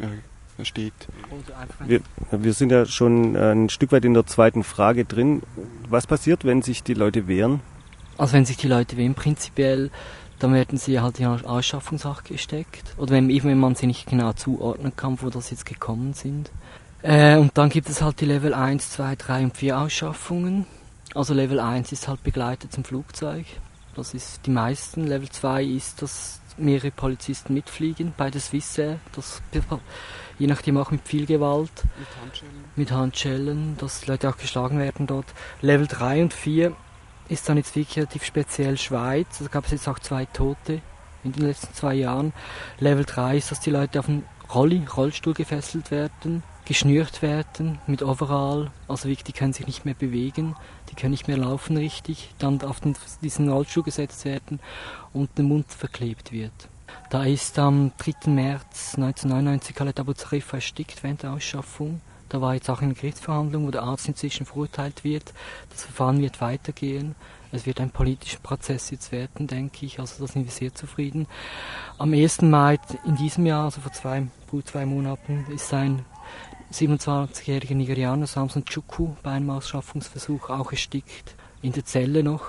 äh, 0.00 0.64
steht. 0.64 0.94
Wir, 1.86 2.00
wir, 2.30 2.52
sind 2.52 2.72
ja 2.72 2.86
schon 2.86 3.36
ein 3.36 3.68
Stück 3.68 3.92
weit 3.92 4.04
in 4.04 4.14
der 4.14 4.26
zweiten 4.26 4.64
Frage 4.64 5.04
drin. 5.04 5.42
Was 5.88 6.06
passiert, 6.06 6.44
wenn 6.44 6.62
sich 6.62 6.82
die 6.82 6.94
Leute 6.94 7.28
wehren? 7.28 7.60
Also 8.18 8.32
wenn 8.32 8.46
sich 8.46 8.56
die 8.56 8.68
Leute 8.68 8.96
wem 8.96 9.14
prinzipiell, 9.14 9.90
dann 10.38 10.54
werden 10.54 10.78
sie 10.78 11.00
halt 11.00 11.20
in 11.20 11.26
Ausschaffungshaft 11.26 12.26
gesteckt. 12.26 12.94
Oder 12.96 13.12
wenn, 13.12 13.30
eben 13.30 13.48
wenn 13.48 13.58
man 13.58 13.74
sie 13.74 13.86
nicht 13.86 14.06
genau 14.06 14.32
zuordnen 14.32 14.94
kann, 14.96 15.20
wo 15.22 15.30
das 15.30 15.50
jetzt 15.50 15.66
gekommen 15.66 16.14
sind. 16.14 16.50
Äh, 17.02 17.36
und 17.36 17.56
dann 17.56 17.68
gibt 17.68 17.88
es 17.88 18.02
halt 18.02 18.20
die 18.20 18.26
Level 18.26 18.54
1, 18.54 18.90
2, 18.90 19.16
3 19.16 19.44
und 19.44 19.56
4 19.56 19.78
Ausschaffungen. 19.78 20.66
Also 21.14 21.34
Level 21.34 21.60
1 21.60 21.92
ist 21.92 22.08
halt 22.08 22.22
begleitet 22.22 22.72
zum 22.72 22.84
Flugzeug. 22.84 23.46
Das 23.94 24.12
ist 24.12 24.40
die 24.44 24.50
meisten. 24.50 25.06
Level 25.06 25.28
2 25.28 25.64
ist, 25.64 26.02
dass 26.02 26.40
mehrere 26.56 26.90
Polizisten 26.90 27.54
mitfliegen 27.54 28.14
bei 28.16 28.30
der 28.30 28.40
Swissair. 28.40 28.98
Das 29.12 29.42
je 30.38 30.46
nachdem 30.46 30.76
auch 30.76 30.90
mit 30.90 31.06
viel 31.06 31.26
Gewalt. 31.26 31.70
Mit 31.98 32.08
Handschellen. 32.22 32.64
Mit 32.76 32.92
Handschellen, 32.92 33.76
dass 33.78 34.06
Leute 34.06 34.28
auch 34.28 34.36
geschlagen 34.36 34.78
werden 34.78 35.06
dort. 35.06 35.26
Level 35.60 35.86
3 35.86 36.22
und 36.22 36.34
4 36.34 36.74
ist 37.28 37.48
dann 37.48 37.56
jetzt 37.56 37.74
wirklich 37.74 37.96
relativ 37.96 38.24
speziell 38.24 38.76
Schweiz. 38.78 39.38
Da 39.38 39.46
gab 39.46 39.64
es 39.64 39.72
jetzt 39.72 39.88
auch 39.88 39.98
zwei 39.98 40.26
Tote 40.26 40.80
in 41.24 41.32
den 41.32 41.46
letzten 41.46 41.74
zwei 41.74 41.94
Jahren. 41.94 42.32
Level 42.78 43.04
3 43.04 43.38
ist, 43.38 43.50
dass 43.50 43.60
die 43.60 43.70
Leute 43.70 43.98
auf 43.98 44.08
einen 44.08 44.24
Rolli, 44.54 44.84
Rollstuhl 44.84 45.34
gefesselt 45.34 45.90
werden, 45.90 46.42
geschnürt 46.66 47.22
werden 47.22 47.78
mit 47.86 48.02
Overall. 48.02 48.70
Also 48.88 49.08
wirklich, 49.08 49.24
die 49.24 49.32
können 49.32 49.54
sich 49.54 49.66
nicht 49.66 49.84
mehr 49.86 49.94
bewegen, 49.94 50.54
die 50.90 50.94
können 50.94 51.12
nicht 51.12 51.28
mehr 51.28 51.38
laufen 51.38 51.76
richtig. 51.76 52.34
Dann 52.38 52.60
auf 52.62 52.80
den, 52.80 52.94
diesen 53.22 53.48
Rollstuhl 53.48 53.84
gesetzt 53.84 54.24
werden 54.26 54.60
und 55.14 55.30
der 55.38 55.44
Mund 55.44 55.66
verklebt 55.72 56.32
wird. 56.32 56.68
Da 57.08 57.24
ist 57.24 57.58
am 57.58 57.92
3. 57.98 58.30
März 58.30 58.94
1999 58.96 59.74
Khaled 59.74 60.00
Abu 60.00 60.12
Zarif 60.12 60.52
erstickt 60.52 61.02
während 61.02 61.22
der 61.22 61.32
Ausschaffung. 61.32 62.00
Da 62.28 62.40
war 62.40 62.54
jetzt 62.54 62.68
auch 62.68 62.82
eine 62.82 62.94
Gerichtsverhandlung, 62.94 63.66
wo 63.66 63.70
der 63.70 63.84
Arzt 63.84 64.08
inzwischen 64.08 64.46
verurteilt 64.46 65.04
wird. 65.04 65.32
Das 65.70 65.84
Verfahren 65.84 66.20
wird 66.20 66.40
weitergehen. 66.40 67.14
Es 67.52 67.64
wird 67.64 67.80
ein 67.80 67.90
politischer 67.90 68.40
Prozess 68.40 68.90
jetzt 68.90 69.12
werden, 69.12 69.46
denke 69.46 69.86
ich. 69.86 70.00
Also 70.00 70.26
da 70.26 70.32
sind 70.32 70.44
wir 70.44 70.52
sehr 70.52 70.74
zufrieden. 70.74 71.28
Am 71.98 72.12
1. 72.12 72.42
Mai 72.42 72.78
in 73.06 73.14
diesem 73.14 73.46
Jahr, 73.46 73.66
also 73.66 73.80
vor 73.80 73.92
zwei, 73.92 74.26
gut 74.50 74.66
zwei 74.66 74.84
Monaten, 74.84 75.46
ist 75.54 75.72
ein 75.72 76.04
27-jähriger 76.72 77.74
Nigerianer, 77.74 78.26
Samson 78.26 78.64
Chuku, 78.64 79.10
bei 79.22 79.32
einem 79.32 79.50
Ausschaffungsversuch 79.50 80.50
auch 80.50 80.72
erstickt. 80.72 81.34
In 81.62 81.72
der 81.72 81.84
Zelle 81.84 82.22
noch. 82.22 82.42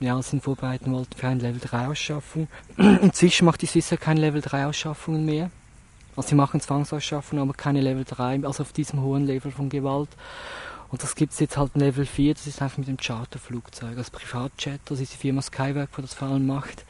Ja, 0.00 0.20
sind 0.22 0.42
vorbereiten 0.42 0.92
wollten 0.92 1.14
für 1.14 1.28
eine 1.28 1.40
Level 1.40 1.60
3 1.60 1.88
Ausschaffung. 1.88 2.48
Inzwischen 2.76 3.44
macht 3.46 3.60
die 3.60 3.66
Swissair 3.66 3.98
keine 3.98 4.20
Level 4.20 4.40
3 4.40 4.66
Ausschaffungen 4.66 5.24
mehr. 5.26 5.50
Also 6.16 6.30
sie 6.30 6.34
machen 6.34 6.60
Zwangsausschaffung, 6.60 7.38
aber 7.38 7.52
keine 7.52 7.80
Level 7.80 8.04
3, 8.04 8.44
also 8.44 8.62
auf 8.62 8.72
diesem 8.72 9.02
hohen 9.02 9.26
Level 9.26 9.52
von 9.52 9.68
Gewalt. 9.68 10.08
Und 10.90 11.02
das 11.02 11.14
gibt 11.14 11.32
es 11.32 11.40
jetzt 11.40 11.56
halt 11.56 11.76
Level 11.76 12.04
4, 12.04 12.34
das 12.34 12.46
ist 12.46 12.60
einfach 12.60 12.78
mit 12.78 12.88
dem 12.88 12.96
Charterflugzeug, 12.96 13.96
als 13.96 14.10
Privatjet, 14.10 14.80
das 14.86 15.00
ist 15.00 15.12
die 15.12 15.18
Firma 15.18 15.40
Skywerk, 15.40 15.90
die 15.96 16.02
das 16.02 16.14
vor 16.14 16.28
allem 16.28 16.46
macht, 16.46 16.84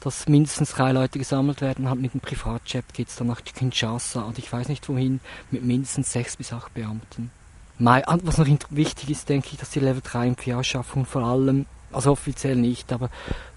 dass 0.00 0.28
mindestens 0.28 0.72
drei 0.72 0.92
Leute 0.92 1.18
gesammelt 1.18 1.60
werden, 1.60 1.88
halt 1.88 2.00
mit 2.00 2.12
dem 2.12 2.20
Privatjet 2.20 2.92
geht 2.92 3.08
es 3.08 3.16
dann 3.16 3.28
nach 3.28 3.42
Kinshasa 3.42 4.22
und 4.22 4.38
ich 4.38 4.52
weiß 4.52 4.68
nicht 4.68 4.88
wohin, 4.88 5.20
mit 5.50 5.64
mindestens 5.64 6.12
sechs 6.12 6.36
bis 6.36 6.52
acht 6.52 6.74
Beamten. 6.74 7.30
Was 7.78 8.36
noch 8.36 8.46
wichtig 8.68 9.08
ist, 9.08 9.28
denke 9.30 9.48
ich, 9.52 9.58
dass 9.58 9.70
die 9.70 9.80
Level 9.80 10.02
3 10.04 10.28
und 10.28 10.40
4 10.40 10.58
Ausschaffung 10.58 11.06
vor 11.06 11.22
allem, 11.22 11.64
also 11.92 12.12
offiziell 12.12 12.56
nicht, 12.56 12.92
aber 12.92 13.08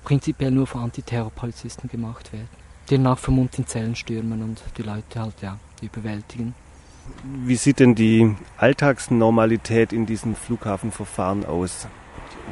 prinzipiell 0.05 0.51
nur 0.51 0.65
von 0.65 0.83
Antiterrorpolizisten 0.83 1.89
gemacht 1.89 2.31
werden 2.31 2.63
die 2.89 2.97
nach 2.97 3.19
in 3.27 3.67
Zellen 3.67 3.95
stürmen 3.95 4.41
und 4.41 4.61
die 4.77 4.83
Leute 4.83 5.19
halt 5.19 5.41
ja 5.41 5.57
überwältigen. 5.81 6.53
Wie 7.23 7.55
sieht 7.55 7.79
denn 7.79 7.95
die 7.95 8.35
Alltagsnormalität 8.57 9.93
in 9.93 10.05
diesem 10.05 10.35
Flughafenverfahren 10.35 11.45
aus? 11.45 11.87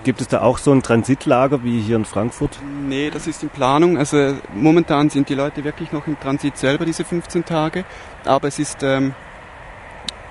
Gibt 0.04 0.20
es 0.22 0.28
da 0.28 0.42
auch 0.42 0.58
so 0.58 0.72
ein 0.72 0.82
Transitlager 0.82 1.64
wie 1.64 1.80
hier 1.80 1.96
in 1.96 2.06
Frankfurt? 2.06 2.58
Nee, 2.88 3.12
das 3.12 3.28
ist 3.28 3.44
in 3.44 3.50
Planung. 3.50 3.98
Also 3.98 4.36
momentan 4.56 5.10
sind 5.10 5.30
die 5.30 5.36
Leute 5.36 5.64
wirklich 5.64 5.92
noch 5.92 6.08
im 6.08 6.20
Transit 6.20 6.58
selber, 6.58 6.86
diese 6.86 7.06
15 7.06 7.46
Tage. 7.46 7.86
Aber 8.26 8.48
es 8.48 8.58
ist 8.58 8.82
ähm, 8.82 9.14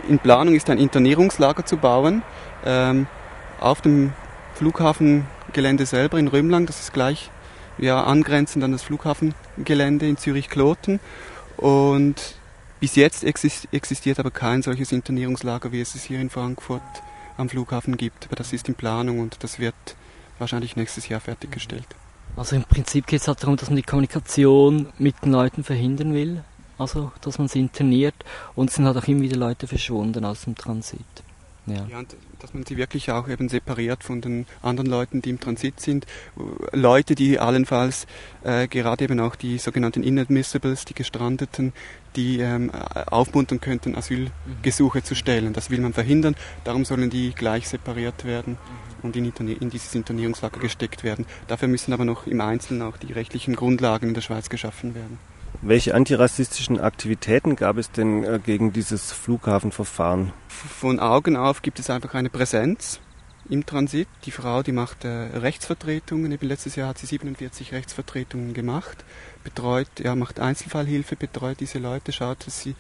in 0.09 0.19
Planung, 0.19 0.55
ist 0.55 0.69
ein 0.71 0.79
Internierungslager 0.79 1.65
zu 1.65 1.77
bauen 1.77 2.23
ähm, 2.65 3.07
auf 3.61 3.81
dem 3.81 4.13
Flughafengelände 4.55 5.87
selber 5.87 6.19
in 6.19 6.29
Römlang. 6.29 6.67
Das 6.67 6.81
ist 6.81 6.93
gleich 6.93 7.31
ja, 7.79 8.03
angrenzend 8.03 8.65
an 8.65 8.73
das 8.73 8.83
Flughafengelände 8.83 10.09
in 10.09 10.17
Zürich-Kloten. 10.17 10.99
Und 11.57 12.40
bis 12.81 12.97
jetzt 12.97 13.25
existiert 13.25 14.19
aber 14.19 14.31
kein 14.31 14.63
solches 14.63 14.91
Internierungslager, 14.91 15.71
wie 15.71 15.81
es 15.81 15.95
es 15.95 16.05
hier 16.05 16.21
in 16.21 16.31
Frankfurt 16.31 16.83
am 17.37 17.49
Flughafen 17.49 17.97
gibt. 17.97 18.27
Aber 18.27 18.37
das 18.37 18.53
ist 18.53 18.69
in 18.69 18.75
Planung 18.75 19.21
und 19.21 19.45
das 19.45 19.59
wird 19.59 19.75
wahrscheinlich 20.39 20.77
nächstes 20.77 21.09
Jahr 21.09 21.21
fertiggestellt. 21.21 21.87
Also 22.37 22.57
im 22.57 22.65
Prinzip 22.65 23.07
geht 23.07 23.21
es 23.21 23.29
halt 23.29 23.43
darum, 23.43 23.57
dass 23.57 23.69
man 23.69 23.77
die 23.77 23.83
Kommunikation 23.83 24.89
mit 24.99 25.17
den 25.25 25.33
Leuten 25.33 25.63
verhindern 25.63 26.15
will. 26.15 26.43
Also, 26.79 27.13
dass 27.21 27.39
man 27.39 27.49
sie 27.49 27.61
interniert 27.61 28.15
und 28.55 28.71
es 28.71 28.77
sind 28.77 28.87
halt 28.87 28.97
auch 28.97 29.07
immer 29.07 29.21
wieder 29.21 29.37
Leute 29.37 29.67
verschwunden 29.67 30.25
aus 30.25 30.43
dem 30.43 30.55
Transit. 30.55 31.01
Ja. 31.71 31.87
ja, 31.91 31.99
und 31.99 32.17
dass 32.39 32.55
man 32.55 32.65
sie 32.65 32.77
wirklich 32.77 33.11
auch 33.11 33.29
eben 33.29 33.49
separiert 33.49 34.03
von 34.05 34.21
den 34.21 34.47
anderen 34.63 34.89
Leuten, 34.89 35.23
die 35.23 35.31
im 35.31 35.41
Transit 35.41 35.81
sind. 35.81 36.07
Leute, 36.73 37.15
die 37.15 37.39
allenfalls 37.39 38.07
äh, 38.45 38.67
gerade 38.67 39.05
eben 39.05 39.21
auch 39.21 39.37
die 39.37 39.59
sogenannten 39.59 40.03
Inadmissibles, 40.03 40.85
die 40.85 40.95
Gestrandeten, 40.95 41.73
die 42.17 42.41
ähm, 42.41 42.71
aufmuntern 42.71 43.61
könnten, 43.61 43.95
Asylgesuche 43.95 45.03
zu 45.03 45.15
stellen. 45.15 45.53
Das 45.53 45.71
will 45.71 45.81
man 45.81 45.93
verhindern. 45.93 46.35
Darum 46.65 46.85
sollen 46.85 47.11
die 47.11 47.33
gleich 47.35 47.69
separiert 47.69 48.25
werden 48.25 48.59
und 49.03 49.17
in, 49.17 49.27
in 49.27 49.71
dieses 49.71 49.95
Internierungslager 49.95 50.61
gesteckt 50.61 51.05
werden. 51.05 51.27
Dafür 51.47 51.69
müssen 51.69 51.93
aber 51.93 52.05
noch 52.05 52.27
im 52.27 52.41
Einzelnen 52.41 52.83
auch 52.83 52.97
die 52.97 53.13
rechtlichen 53.13 53.55
Grundlagen 53.55 54.09
in 54.09 54.15
der 54.15 54.23
Schweiz 54.23 54.49
geschaffen 54.49 54.95
werden. 54.95 55.19
Welche 55.63 55.95
antirassistischen 55.95 56.81
Aktivitäten 56.81 57.55
gab 57.55 57.77
es 57.77 57.91
denn 57.91 58.25
äh, 58.25 58.41
gegen 58.43 58.73
dieses 58.73 59.13
Flughafenverfahren? 59.13 60.33
Von 60.49 60.99
Augen 61.01 61.37
auf 61.37 61.61
gibt 61.61 61.79
es 61.79 61.91
einfach 61.91 62.15
eine 62.15 62.31
Präsenz 62.31 63.01
im 63.51 63.67
Transit. 63.67 64.09
Die 64.25 64.31
Frau, 64.31 64.63
die 64.63 64.73
macht 64.73 65.05
äh, 65.05 65.09
Rechtsvertretungen. 65.09 66.31
Eben 66.31 66.47
letztes 66.47 66.77
Jahr 66.77 66.89
hat 66.89 66.99
sie 66.99 67.07
47 67.07 67.73
Rechtsvertretungen 67.73 68.55
gemacht, 68.55 69.05
betreut, 69.43 69.89
ja, 69.99 70.15
macht 70.15 70.39
Einzelfallhilfe, 70.39 71.17
betreut 71.17 71.59
diese 71.59 71.79
Leute, 71.79 72.13
schaut, 72.13 72.47
dass, 72.47 72.61
sie, 72.61 72.77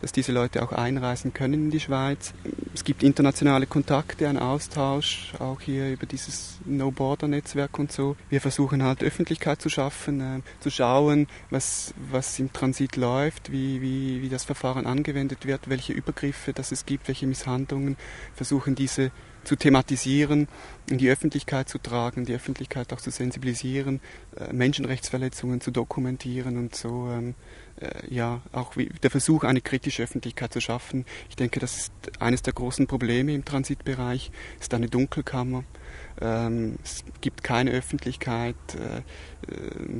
dass 0.00 0.12
diese 0.12 0.32
Leute 0.32 0.62
auch 0.62 0.72
einreisen 0.72 1.34
können 1.34 1.54
in 1.54 1.70
die 1.70 1.80
Schweiz. 1.80 2.32
Es 2.72 2.84
gibt 2.84 3.02
internationale 3.02 3.66
Kontakte, 3.66 4.28
einen 4.28 4.38
Austausch, 4.38 5.32
auch 5.40 5.60
hier 5.60 5.92
über 5.92 6.06
dieses 6.06 6.58
No-Border-Netzwerk 6.66 7.78
und 7.78 7.90
so. 7.90 8.16
Wir 8.30 8.40
versuchen 8.40 8.84
halt 8.84 9.02
Öffentlichkeit 9.02 9.60
zu 9.60 9.68
schaffen, 9.68 10.20
äh, 10.20 10.40
zu 10.60 10.70
schauen, 10.70 11.26
was, 11.50 11.94
was 12.10 12.38
im 12.38 12.52
Transit 12.52 12.96
läuft, 12.96 13.50
wie, 13.50 13.82
wie, 13.82 14.22
wie 14.22 14.28
das 14.28 14.44
Verfahren 14.44 14.86
angewendet 14.86 15.46
wird, 15.46 15.68
welche 15.68 15.92
Übergriffe 15.92 16.52
das 16.52 16.70
es 16.70 16.86
gibt, 16.86 17.08
welche 17.08 17.26
Misshandlungen, 17.26 17.96
versuchen 18.34 18.76
diese 18.76 19.10
zu 19.44 19.56
thematisieren, 19.56 20.48
in 20.88 20.98
die 20.98 21.10
Öffentlichkeit 21.10 21.68
zu 21.68 21.78
tragen, 21.78 22.24
die 22.24 22.34
Öffentlichkeit 22.34 22.92
auch 22.92 23.00
zu 23.00 23.10
sensibilisieren, 23.10 24.00
äh, 24.36 24.52
Menschenrechtsverletzungen 24.52 25.60
zu 25.60 25.70
dokumentieren 25.70 26.56
und 26.56 26.74
so 26.74 27.08
ähm, 27.10 27.34
äh, 27.80 28.14
ja 28.14 28.42
auch 28.52 28.76
wie, 28.76 28.86
der 29.02 29.10
Versuch, 29.10 29.44
eine 29.44 29.60
kritische 29.60 30.02
Öffentlichkeit 30.02 30.52
zu 30.52 30.60
schaffen. 30.60 31.04
Ich 31.28 31.36
denke, 31.36 31.60
das 31.60 31.76
ist 31.76 31.92
eines 32.20 32.42
der 32.42 32.52
großen 32.52 32.86
Probleme 32.86 33.34
im 33.34 33.44
Transitbereich, 33.44 34.30
es 34.58 34.66
ist 34.66 34.74
eine 34.74 34.88
Dunkelkammer. 34.88 35.64
Ähm, 36.20 36.78
es 36.84 37.04
gibt 37.20 37.42
keine 37.42 37.70
Öffentlichkeit, 37.72 38.56
äh, 38.74 38.98
äh, 38.98 39.02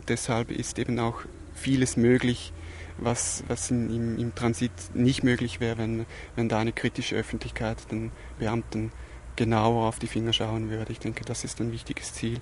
deshalb 0.08 0.50
ist 0.50 0.78
eben 0.78 0.98
auch 0.98 1.22
vieles 1.54 1.96
möglich, 1.96 2.52
was, 2.98 3.44
was 3.48 3.70
in, 3.70 3.90
im, 3.90 4.18
im, 4.18 4.34
Transit 4.34 4.72
nicht 4.94 5.22
möglich 5.22 5.60
wäre, 5.60 5.78
wenn, 5.78 6.06
wenn 6.36 6.48
da 6.48 6.58
eine 6.58 6.72
kritische 6.72 7.16
Öffentlichkeit 7.16 7.90
den 7.90 8.12
Beamten 8.38 8.92
genauer 9.36 9.86
auf 9.86 9.98
die 9.98 10.06
Finger 10.06 10.32
schauen 10.32 10.70
würde. 10.70 10.92
Ich 10.92 10.98
denke, 10.98 11.24
das 11.24 11.44
ist 11.44 11.60
ein 11.60 11.72
wichtiges 11.72 12.12
Ziel. 12.14 12.38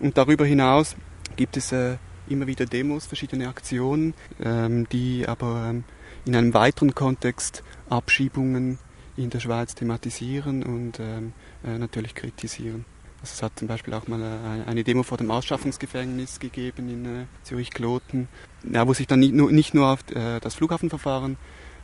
Und 0.00 0.18
darüber 0.18 0.44
hinaus 0.44 0.96
gibt 1.36 1.56
es 1.56 1.72
äh, 1.72 1.96
immer 2.28 2.46
wieder 2.46 2.66
Demos, 2.66 3.06
verschiedene 3.06 3.48
Aktionen, 3.48 4.14
ähm, 4.42 4.88
die 4.90 5.26
aber 5.26 5.66
ähm, 5.70 5.84
in 6.24 6.34
einem 6.36 6.54
weiteren 6.54 6.94
Kontext 6.94 7.62
Abschiebungen 7.88 8.78
in 9.16 9.30
der 9.30 9.40
Schweiz 9.40 9.74
thematisieren 9.74 10.62
und 10.62 10.98
ähm, 10.98 11.32
äh, 11.64 11.78
natürlich 11.78 12.14
kritisieren. 12.14 12.84
Also 13.20 13.32
es 13.34 13.42
hat 13.42 13.58
zum 13.58 13.68
Beispiel 13.68 13.94
auch 13.94 14.06
mal 14.08 14.20
äh, 14.20 14.68
eine 14.68 14.84
Demo 14.84 15.02
vor 15.02 15.18
dem 15.18 15.30
Ausschaffungsgefängnis 15.30 16.40
gegeben 16.40 16.88
in 16.88 17.04
äh, 17.04 17.24
Zürich-Kloten, 17.44 18.28
ja, 18.70 18.86
wo 18.86 18.92
sich 18.92 19.06
dann 19.06 19.20
nicht 19.20 19.34
nur, 19.34 19.52
nicht 19.52 19.74
nur 19.74 19.88
auf 19.88 20.00
äh, 20.10 20.40
das 20.40 20.54
Flughafenverfahren 20.56 21.36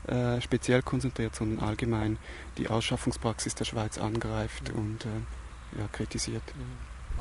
äh, 0.07 0.41
speziell 0.41 0.83
konzentriert, 0.83 1.35
sondern 1.35 1.67
allgemein 1.67 2.19
die 2.59 2.69
Ausschaffungspraxis 2.69 3.55
der 3.55 3.65
Schweiz 3.65 3.99
angreift 3.99 4.71
und 4.71 5.05
äh, 5.05 5.79
ja, 5.79 5.87
kritisiert. 5.93 6.43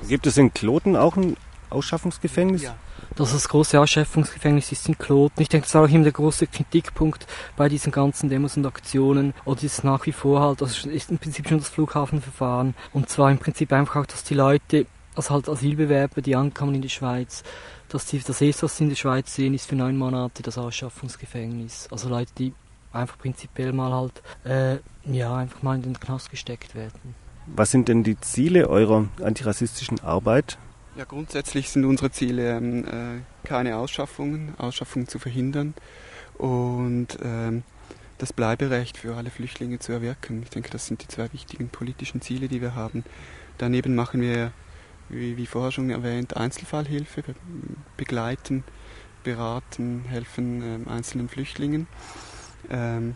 Gibt 0.08 0.26
es 0.28 0.38
in 0.38 0.54
Kloten 0.54 0.96
auch 0.96 1.18
ein 1.18 1.36
Ausschaffungsgefängnis? 1.70 2.64
Ja. 2.64 2.76
Das, 3.16 3.32
das 3.32 3.48
große 3.50 3.80
Ausschaffungsgefängnis 3.80 4.72
ist 4.72 4.88
in 4.88 4.98
Kloten. 4.98 5.42
Ich 5.42 5.50
denke, 5.50 5.66
das 5.66 5.72
ist 5.72 5.76
auch 5.76 5.94
immer 5.94 6.04
der 6.04 6.14
große 6.14 6.48
Kritikpunkt 6.48 7.28
bei 7.56 7.70
diesen 7.70 7.92
ganzen 7.92 8.30
Demos 8.30 8.58
und 8.58 8.66
Aktionen. 8.66 9.34
Oder 9.46 9.64
ist 9.64 9.84
nach 9.84 10.06
wie 10.06 10.12
vor 10.12 10.42
halt, 10.42 10.62
das 10.62 10.86
ist 10.86 11.12
im 11.12 11.18
Prinzip 11.18 11.48
schon 11.48 11.60
das 11.60 11.70
Flughafenverfahren. 11.70 12.76
Und 12.94 13.10
zwar 13.10 13.32
im 13.32 13.40
Prinzip 13.40 13.72
einfach 13.72 13.98
auch, 13.98 14.06
dass 14.06 14.24
die 14.24 14.36
Leute, 14.36 14.86
also 15.16 15.32
halt 15.32 15.50
Asylbewerber, 15.50 16.22
die 16.22 16.36
ankommen 16.36 16.76
in 16.76 16.82
die 16.82 16.90
Schweiz, 16.90 17.44
dass 17.90 18.06
die, 18.06 18.20
das 18.20 18.42
erste, 18.42 18.64
was 18.64 18.78
sie 18.78 18.84
in 18.84 18.90
der 18.90 18.96
Schweiz 18.96 19.34
sehen, 19.34 19.54
ist 19.54 19.68
für 19.68 19.76
neun 19.76 19.98
Monate 19.98 20.44
das 20.44 20.58
Ausschaffungsgefängnis. 20.58 21.88
Also 21.92 22.10
Leute, 22.10 22.32
die 22.38 22.54
einfach 22.92 23.18
prinzipiell 23.18 23.74
mal 23.74 23.92
halt, 23.92 24.22
äh, 24.46 24.80
ja, 25.12 25.36
einfach 25.36 25.64
mal 25.64 25.76
in 25.76 25.82
den 25.82 26.00
Knast 26.00 26.30
gesteckt 26.30 26.76
werden. 26.76 27.16
Was 27.46 27.72
sind 27.72 27.88
denn 27.88 28.04
die 28.04 28.20
Ziele 28.20 28.70
eurer 28.70 29.08
antirassistischen 29.22 30.00
Arbeit? 30.02 30.58
Ja, 30.96 31.06
grundsätzlich 31.06 31.70
sind 31.70 31.86
unsere 31.86 32.12
Ziele 32.12 32.58
ähm, 32.58 32.86
äh, 32.86 33.48
keine 33.48 33.78
Ausschaffungen, 33.78 34.54
Ausschaffungen 34.58 35.08
zu 35.08 35.18
verhindern 35.18 35.74
und 36.38 37.18
ähm, 37.24 37.64
das 38.18 38.34
Bleiberecht 38.34 38.98
für 38.98 39.16
alle 39.16 39.30
Flüchtlinge 39.30 39.80
zu 39.80 39.94
erwirken. 39.94 40.44
Ich 40.44 40.50
denke, 40.50 40.70
das 40.70 40.88
sind 40.88 41.02
die 41.02 41.08
zwei 41.08 41.32
wichtigen 41.32 41.70
politischen 41.70 42.22
Ziele, 42.22 42.50
die 42.50 42.62
wir 42.62 42.76
haben. 42.76 43.04
Daneben 43.58 43.96
machen 43.96 44.22
wir, 44.22 44.52
wie, 45.08 45.38
wie 45.38 45.46
vorher 45.46 45.72
schon 45.72 45.90
erwähnt, 45.90 46.36
Einzelfallhilfe, 46.36 47.26
wir 47.26 47.36
begleiten, 47.96 48.64
beraten, 49.24 50.04
helfen 50.08 50.62
ähm, 50.62 50.88
einzelnen 50.88 51.30
Flüchtlingen. 51.30 51.88
Ähm, 52.70 53.16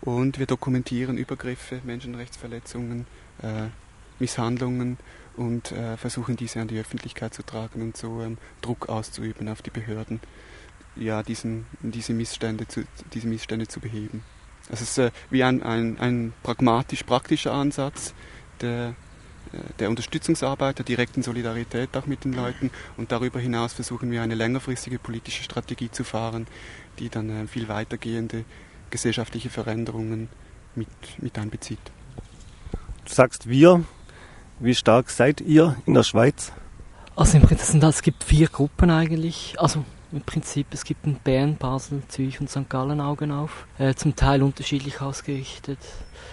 und 0.00 0.38
wir 0.38 0.46
dokumentieren 0.46 1.16
Übergriffe, 1.16 1.80
Menschenrechtsverletzungen, 1.84 3.06
äh, 3.42 3.68
Misshandlungen 4.18 4.98
und 5.36 5.72
äh, 5.72 5.96
versuchen 5.96 6.36
diese 6.36 6.60
an 6.60 6.68
die 6.68 6.78
Öffentlichkeit 6.78 7.34
zu 7.34 7.42
tragen 7.42 7.82
und 7.82 7.96
so 7.96 8.20
ähm, 8.20 8.38
Druck 8.60 8.88
auszuüben 8.88 9.48
auf 9.48 9.62
die 9.62 9.70
Behörden, 9.70 10.20
ja, 10.96 11.22
diesen, 11.22 11.66
diese, 11.80 12.12
Missstände 12.12 12.68
zu, 12.68 12.84
diese 13.12 13.26
Missstände 13.26 13.66
zu 13.66 13.80
beheben. 13.80 14.22
Das 14.68 14.80
ist 14.80 14.98
äh, 14.98 15.10
wie 15.30 15.42
ein, 15.42 15.62
ein, 15.62 15.98
ein 15.98 16.32
pragmatisch-praktischer 16.42 17.52
Ansatz 17.52 18.14
der, 18.60 18.94
äh, 19.52 19.58
der 19.78 19.90
Unterstützungsarbeit, 19.90 20.78
der 20.78 20.84
direkten 20.84 21.22
Solidarität 21.22 21.96
auch 21.96 22.06
mit 22.06 22.24
den 22.24 22.34
Leuten 22.34 22.70
und 22.96 23.10
darüber 23.10 23.40
hinaus 23.40 23.72
versuchen 23.72 24.10
wir 24.10 24.22
eine 24.22 24.34
längerfristige 24.34 24.98
politische 24.98 25.42
Strategie 25.42 25.90
zu 25.90 26.04
fahren, 26.04 26.46
die 26.98 27.08
dann 27.08 27.30
äh, 27.30 27.46
viel 27.48 27.68
weitergehende 27.68 28.44
gesellschaftliche 28.94 29.50
Veränderungen 29.50 30.28
mit, 30.76 30.86
mit 31.18 31.36
einbezieht. 31.36 31.80
Du 33.04 33.12
sagst 33.12 33.48
wir, 33.48 33.82
wie 34.60 34.74
stark 34.76 35.10
seid 35.10 35.40
ihr 35.40 35.74
in 35.84 35.94
der 35.94 36.04
Schweiz? 36.04 36.52
Also 37.16 37.38
im 37.38 37.42
Prinzip 37.42 37.82
es 37.82 38.02
gibt 38.02 38.22
vier 38.22 38.46
Gruppen 38.46 38.90
eigentlich. 38.90 39.56
Also 39.58 39.84
im 40.12 40.20
Prinzip 40.20 40.68
es 40.70 40.84
gibt 40.84 41.06
in 41.06 41.16
Bern, 41.16 41.56
Basel, 41.56 42.02
Zürich 42.06 42.40
und 42.40 42.48
St. 42.48 42.70
Gallen 42.70 43.00
Augen 43.00 43.32
auf. 43.32 43.66
Äh, 43.78 43.94
zum 43.94 44.14
Teil 44.14 44.44
unterschiedlich 44.44 45.00
ausgerichtet. 45.00 45.80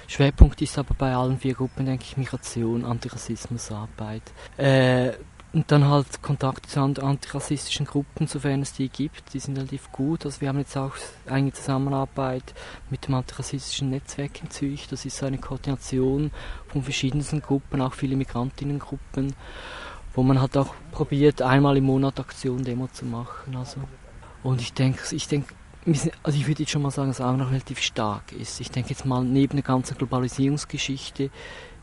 Schwerpunkt 0.06 0.62
ist 0.62 0.78
aber 0.78 0.94
bei 0.94 1.16
allen 1.16 1.40
vier 1.40 1.56
Gruppen, 1.56 1.88
denke 1.88 2.04
ich, 2.04 2.16
Migration, 2.16 2.86
Antirassismusarbeit. 2.86 4.22
Äh, 4.58 5.14
und 5.54 5.70
dann 5.72 5.90
halt 5.90 6.22
Kontakte 6.22 6.70
zu 6.70 6.80
antirassistischen 6.80 7.86
Gruppen, 7.86 8.28
sofern 8.28 8.62
es 8.62 8.72
die 8.74 8.88
gibt, 8.88 9.34
die 9.34 9.40
sind 9.40 9.58
relativ 9.58 9.92
gut. 9.92 10.26
Also 10.26 10.40
wir 10.40 10.48
haben 10.48 10.60
jetzt 10.60 10.78
auch 10.78 10.96
eine 11.26 11.52
Zusammenarbeit 11.52 12.54
mit 12.90 13.08
dem 13.08 13.16
antirassistischen 13.16 13.90
Netzwerk 13.90 14.42
in 14.42 14.50
Zürich. 14.50 14.88
Das 14.88 15.04
ist 15.04 15.22
eine 15.24 15.40
Koordination 15.40 16.32
von 16.68 16.84
verschiedensten 16.84 17.42
Gruppen, 17.42 17.82
auch 17.82 17.94
viele 17.94 18.16
Migrantinnengruppen, 18.16 19.36
wo 20.14 20.24
man 20.24 20.40
halt 20.40 20.56
auch 20.56 20.74
probiert, 20.92 21.42
einmal 21.42 21.76
im 21.76 21.84
Monat 21.86 22.20
Aktion 22.20 22.64
Demo 22.64 22.88
zu 22.88 23.06
machen. 23.06 23.56
Also. 23.58 23.82
Und 24.44 24.62
ich 24.62 24.72
denke, 24.72 25.04
ich 25.14 25.28
denke, 25.28 25.54
also 26.24 26.38
ich 26.38 26.48
würde 26.48 26.64
jetzt 26.64 26.72
schon 26.72 26.82
mal 26.82 26.92
sagen, 26.92 27.10
dass 27.10 27.20
es 27.20 27.26
auch 27.26 27.36
noch 27.36 27.52
relativ 27.52 27.82
stark 27.82 28.32
ist. 28.32 28.62
Ich 28.62 28.72
denke 28.72 28.92
jetzt 28.92 29.06
mal, 29.06 29.22
neben 29.22 29.58
der 29.58 29.64
ganzen 29.64 29.98
Globalisierungsgeschichte 29.98 31.30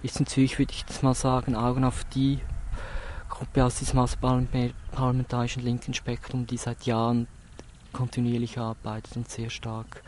ist 0.02 0.20
in 0.20 0.26
Zürich, 0.26 0.58
würde 0.58 0.72
ich 0.72 0.80
jetzt 0.88 1.02
mal 1.02 1.14
sagen, 1.14 1.54
Augen 1.54 1.84
auf 1.84 2.04
die 2.04 2.38
Gruppe 3.28 3.64
aus 3.64 3.78
diesem 3.78 4.04
parlamentarischen 4.92 5.62
linken 5.62 5.94
Spektrum, 5.94 6.46
die 6.46 6.56
seit 6.56 6.84
Jahren 6.84 7.26
kontinuierlich 7.92 8.58
arbeitet 8.58 9.16
und 9.16 9.30
sehr 9.30 9.50
stark 9.50 10.02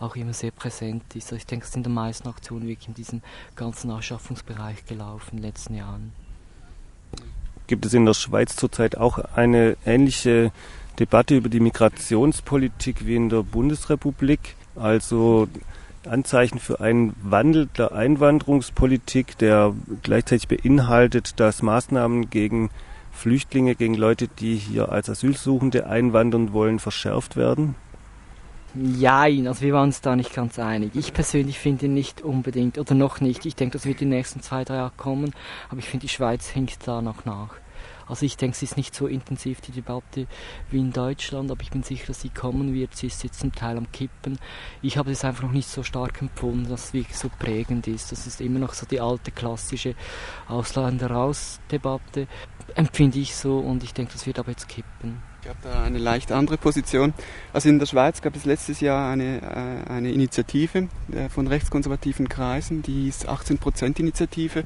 auch 0.00 0.16
immer 0.16 0.32
sehr 0.32 0.50
präsent 0.50 1.02
ist. 1.14 1.26
Also 1.26 1.36
ich 1.36 1.46
denke, 1.46 1.66
es 1.66 1.72
sind 1.72 1.86
die 1.86 1.90
meisten 1.90 2.28
Aktionen 2.28 2.66
wirklich 2.66 2.88
in 2.88 2.94
diesem 2.94 3.22
ganzen 3.56 3.90
Ausschaffungsbereich 3.90 4.84
gelaufen 4.86 5.30
in 5.32 5.36
den 5.38 5.44
letzten 5.44 5.74
Jahren. 5.74 6.12
Gibt 7.66 7.86
es 7.86 7.94
in 7.94 8.04
der 8.04 8.14
Schweiz 8.14 8.56
zurzeit 8.56 8.96
auch 8.96 9.18
eine 9.18 9.76
ähnliche 9.86 10.52
Debatte 10.98 11.36
über 11.36 11.48
die 11.48 11.60
Migrationspolitik 11.60 13.06
wie 13.06 13.16
in 13.16 13.28
der 13.30 13.42
Bundesrepublik? 13.42 14.56
Also 14.76 15.48
Anzeichen 16.06 16.58
für 16.58 16.80
einen 16.80 17.14
Wandel 17.22 17.68
der 17.76 17.92
Einwanderungspolitik, 17.92 19.38
der 19.38 19.74
gleichzeitig 20.02 20.48
beinhaltet, 20.48 21.38
dass 21.40 21.62
Maßnahmen 21.62 22.30
gegen 22.30 22.70
Flüchtlinge, 23.12 23.74
gegen 23.74 23.94
Leute, 23.94 24.28
die 24.28 24.56
hier 24.56 24.90
als 24.90 25.08
Asylsuchende 25.08 25.86
einwandern 25.86 26.52
wollen, 26.52 26.78
verschärft 26.78 27.36
werden? 27.36 27.74
Nein, 28.74 29.46
also 29.46 29.60
wir 29.60 29.72
waren 29.72 29.84
uns 29.88 30.00
da 30.00 30.16
nicht 30.16 30.34
ganz 30.34 30.58
einig. 30.58 30.90
Ich 30.94 31.12
persönlich 31.12 31.60
finde 31.60 31.86
nicht 31.86 32.22
unbedingt, 32.22 32.76
oder 32.76 32.94
noch 32.94 33.20
nicht. 33.20 33.46
Ich 33.46 33.54
denke, 33.54 33.74
das 33.74 33.86
wird 33.86 34.00
die 34.00 34.04
nächsten 34.04 34.40
zwei, 34.40 34.64
drei 34.64 34.74
Jahre 34.74 34.92
kommen, 34.96 35.32
aber 35.70 35.78
ich 35.78 35.88
finde, 35.88 36.06
die 36.06 36.12
Schweiz 36.12 36.48
hinkt 36.48 36.86
da 36.88 37.00
noch 37.00 37.24
nach. 37.24 37.50
Also 38.06 38.26
ich 38.26 38.36
denke, 38.36 38.56
sie 38.56 38.66
ist 38.66 38.76
nicht 38.76 38.94
so 38.94 39.06
intensiv, 39.06 39.60
die 39.60 39.72
Debatte, 39.72 40.26
wie 40.70 40.78
in 40.78 40.92
Deutschland, 40.92 41.50
aber 41.50 41.62
ich 41.62 41.70
bin 41.70 41.82
sicher, 41.82 42.08
dass 42.08 42.20
sie 42.20 42.28
kommen 42.28 42.74
wird. 42.74 42.96
Sie 42.96 43.06
ist 43.06 43.24
jetzt 43.24 43.40
zum 43.40 43.52
Teil 43.52 43.76
am 43.76 43.90
Kippen. 43.92 44.38
Ich 44.82 44.96
habe 44.96 45.10
es 45.10 45.24
einfach 45.24 45.42
noch 45.42 45.52
nicht 45.52 45.68
so 45.68 45.82
stark 45.82 46.20
empfunden, 46.20 46.68
dass 46.68 46.86
es 46.86 46.92
wirklich 46.92 47.16
so 47.16 47.30
prägend 47.38 47.86
ist. 47.86 48.12
Das 48.12 48.26
ist 48.26 48.40
immer 48.40 48.58
noch 48.58 48.74
so 48.74 48.86
die 48.86 49.00
alte 49.00 49.30
klassische 49.30 49.94
Ausländer-Raus-Debatte, 50.48 52.26
empfinde 52.74 53.18
ich 53.18 53.36
so 53.36 53.58
und 53.58 53.82
ich 53.82 53.94
denke, 53.94 54.12
das 54.12 54.26
wird 54.26 54.38
aber 54.38 54.50
jetzt 54.50 54.68
kippen. 54.68 55.22
Ich 55.42 55.48
habe 55.50 55.58
da 55.62 55.82
eine 55.82 55.98
leicht 55.98 56.32
andere 56.32 56.56
Position. 56.56 57.12
Also 57.52 57.68
in 57.68 57.78
der 57.78 57.84
Schweiz 57.84 58.22
gab 58.22 58.34
es 58.34 58.46
letztes 58.46 58.80
Jahr 58.80 59.10
eine, 59.10 59.42
äh, 59.42 59.90
eine 59.90 60.10
Initiative 60.10 60.88
äh, 61.12 61.28
von 61.28 61.46
rechtskonservativen 61.46 62.30
Kreisen, 62.30 62.80
die 62.80 63.04
hieß 63.04 63.28
18%-Initiative, 63.28 64.64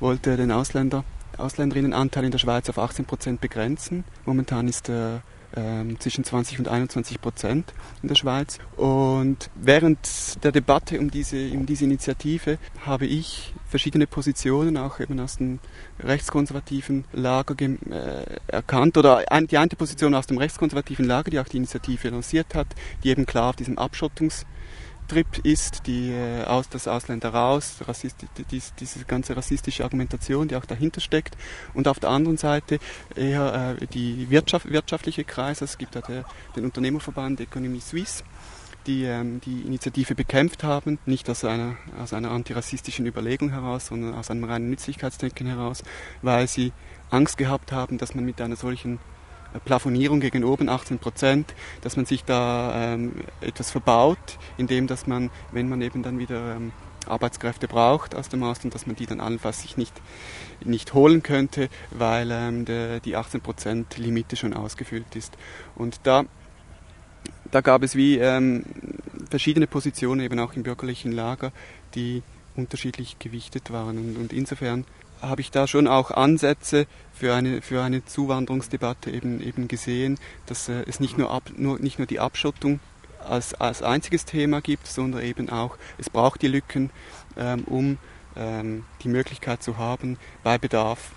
wollte 0.00 0.36
den 0.36 0.50
Ausländer 0.50 1.04
Ausländerinnenanteil 1.38 2.24
in 2.24 2.30
der 2.30 2.38
Schweiz 2.38 2.68
auf 2.68 2.78
18 2.78 3.04
Prozent 3.04 3.40
begrenzen. 3.40 4.04
Momentan 4.24 4.68
ist 4.68 4.88
er 4.88 5.22
ähm, 5.54 5.98
zwischen 6.00 6.24
20 6.24 6.58
und 6.58 6.68
21 6.68 7.20
Prozent 7.20 7.72
in 8.02 8.08
der 8.08 8.14
Schweiz. 8.14 8.58
Und 8.76 9.50
während 9.54 10.42
der 10.44 10.52
Debatte 10.52 10.98
um 10.98 11.10
diese, 11.10 11.50
um 11.50 11.66
diese 11.66 11.84
Initiative 11.84 12.58
habe 12.84 13.06
ich 13.06 13.54
verschiedene 13.68 14.06
Positionen 14.06 14.76
auch 14.76 15.00
eben 15.00 15.18
aus 15.20 15.36
dem 15.36 15.58
rechtskonservativen 16.00 17.04
Lager 17.12 17.54
äh, 17.60 18.24
erkannt 18.48 18.96
oder 18.96 19.30
ein, 19.30 19.46
die 19.46 19.58
eine 19.58 19.68
Position 19.68 20.14
aus 20.14 20.26
dem 20.26 20.38
rechtskonservativen 20.38 21.06
Lager, 21.06 21.30
die 21.30 21.40
auch 21.40 21.48
die 21.48 21.58
Initiative 21.58 22.10
lanciert 22.10 22.54
hat, 22.54 22.68
die 23.02 23.08
eben 23.10 23.26
klar 23.26 23.50
auf 23.50 23.56
diesem 23.56 23.78
Abschottungs 23.78 24.46
Trip 25.06 25.26
ist, 25.44 25.86
die 25.86 26.10
äh, 26.10 26.44
aus 26.44 26.68
das 26.68 26.88
Ausländer 26.88 27.30
raus, 27.30 27.76
Rassist, 27.86 28.16
die, 28.38 28.60
diese 28.78 29.04
ganze 29.04 29.36
rassistische 29.36 29.84
Argumentation, 29.84 30.48
die 30.48 30.56
auch 30.56 30.64
dahinter 30.64 31.00
steckt. 31.00 31.36
Und 31.74 31.88
auf 31.88 31.98
der 32.00 32.10
anderen 32.10 32.36
Seite 32.36 32.78
eher 33.14 33.76
äh, 33.80 33.86
die 33.86 34.30
Wirtschaft, 34.30 34.70
wirtschaftliche 34.70 35.24
Kreise. 35.24 35.64
Es 35.64 35.78
gibt 35.78 35.96
da 35.96 36.00
der, 36.00 36.24
den 36.54 36.64
Unternehmerverband 36.64 37.40
Economie 37.40 37.80
Suisse, 37.80 38.24
die 38.86 39.04
ähm, 39.04 39.40
die 39.44 39.62
Initiative 39.62 40.14
bekämpft 40.14 40.64
haben, 40.64 40.98
nicht 41.06 41.28
aus 41.28 41.44
einer, 41.44 41.76
aus 42.00 42.12
einer 42.12 42.30
antirassistischen 42.30 43.06
Überlegung 43.06 43.50
heraus, 43.50 43.86
sondern 43.86 44.14
aus 44.14 44.30
einem 44.30 44.44
reinen 44.44 44.70
Nützlichkeitsdenken 44.70 45.46
heraus, 45.46 45.82
weil 46.22 46.46
sie 46.48 46.72
Angst 47.10 47.38
gehabt 47.38 47.72
haben, 47.72 47.98
dass 47.98 48.14
man 48.14 48.24
mit 48.24 48.40
einer 48.40 48.56
solchen 48.56 48.98
Plafonierung 49.64 50.20
gegen 50.20 50.44
oben 50.44 50.68
18 50.68 50.98
Prozent, 50.98 51.54
dass 51.82 51.96
man 51.96 52.06
sich 52.06 52.24
da 52.24 52.94
ähm, 52.94 53.12
etwas 53.40 53.70
verbaut, 53.70 54.38
indem 54.56 54.86
dass 54.86 55.06
man, 55.06 55.30
wenn 55.52 55.68
man 55.68 55.82
eben 55.82 56.02
dann 56.02 56.18
wieder 56.18 56.56
ähm, 56.56 56.72
Arbeitskräfte 57.08 57.68
braucht 57.68 58.14
aus 58.14 58.28
dem 58.28 58.42
Ausland, 58.42 58.74
dass 58.74 58.86
man 58.86 58.96
die 58.96 59.06
dann 59.06 59.20
allenfalls 59.20 59.62
sich 59.62 59.76
nicht, 59.76 59.94
nicht 60.64 60.94
holen 60.94 61.22
könnte, 61.22 61.68
weil 61.90 62.30
ähm, 62.30 62.64
der, 62.64 63.00
die 63.00 63.16
18 63.16 63.40
Prozent 63.40 63.96
Limite 63.98 64.36
schon 64.36 64.54
ausgefüllt 64.54 65.14
ist. 65.14 65.36
Und 65.74 66.00
da, 66.02 66.24
da 67.50 67.60
gab 67.60 67.82
es 67.82 67.94
wie 67.94 68.18
ähm, 68.18 68.64
verschiedene 69.30 69.66
Positionen 69.66 70.20
eben 70.20 70.38
auch 70.38 70.54
im 70.54 70.62
bürgerlichen 70.62 71.12
Lager, 71.12 71.52
die 71.94 72.22
unterschiedlich 72.56 73.18
gewichtet 73.18 73.70
waren. 73.70 73.98
Und, 73.98 74.16
und 74.16 74.32
insofern 74.32 74.84
habe 75.20 75.40
ich 75.40 75.50
da 75.50 75.66
schon 75.66 75.86
auch 75.86 76.10
Ansätze 76.10 76.86
für 77.12 77.34
eine, 77.34 77.62
für 77.62 77.82
eine 77.82 78.04
Zuwanderungsdebatte 78.04 79.10
eben, 79.10 79.40
eben 79.40 79.68
gesehen, 79.68 80.18
dass 80.46 80.68
äh, 80.68 80.84
es 80.86 81.00
nicht 81.00 81.18
nur, 81.18 81.30
ab, 81.30 81.50
nur, 81.56 81.78
nicht 81.78 81.98
nur 81.98 82.06
die 82.06 82.20
Abschottung 82.20 82.80
als, 83.28 83.54
als 83.54 83.82
einziges 83.82 84.24
Thema 84.24 84.60
gibt, 84.60 84.86
sondern 84.86 85.22
eben 85.22 85.50
auch, 85.50 85.76
es 85.98 86.10
braucht 86.10 86.42
die 86.42 86.48
Lücken, 86.48 86.90
ähm, 87.36 87.64
um 87.64 87.98
ähm, 88.36 88.84
die 89.02 89.08
Möglichkeit 89.08 89.62
zu 89.62 89.78
haben, 89.78 90.18
bei 90.42 90.58
Bedarf 90.58 91.10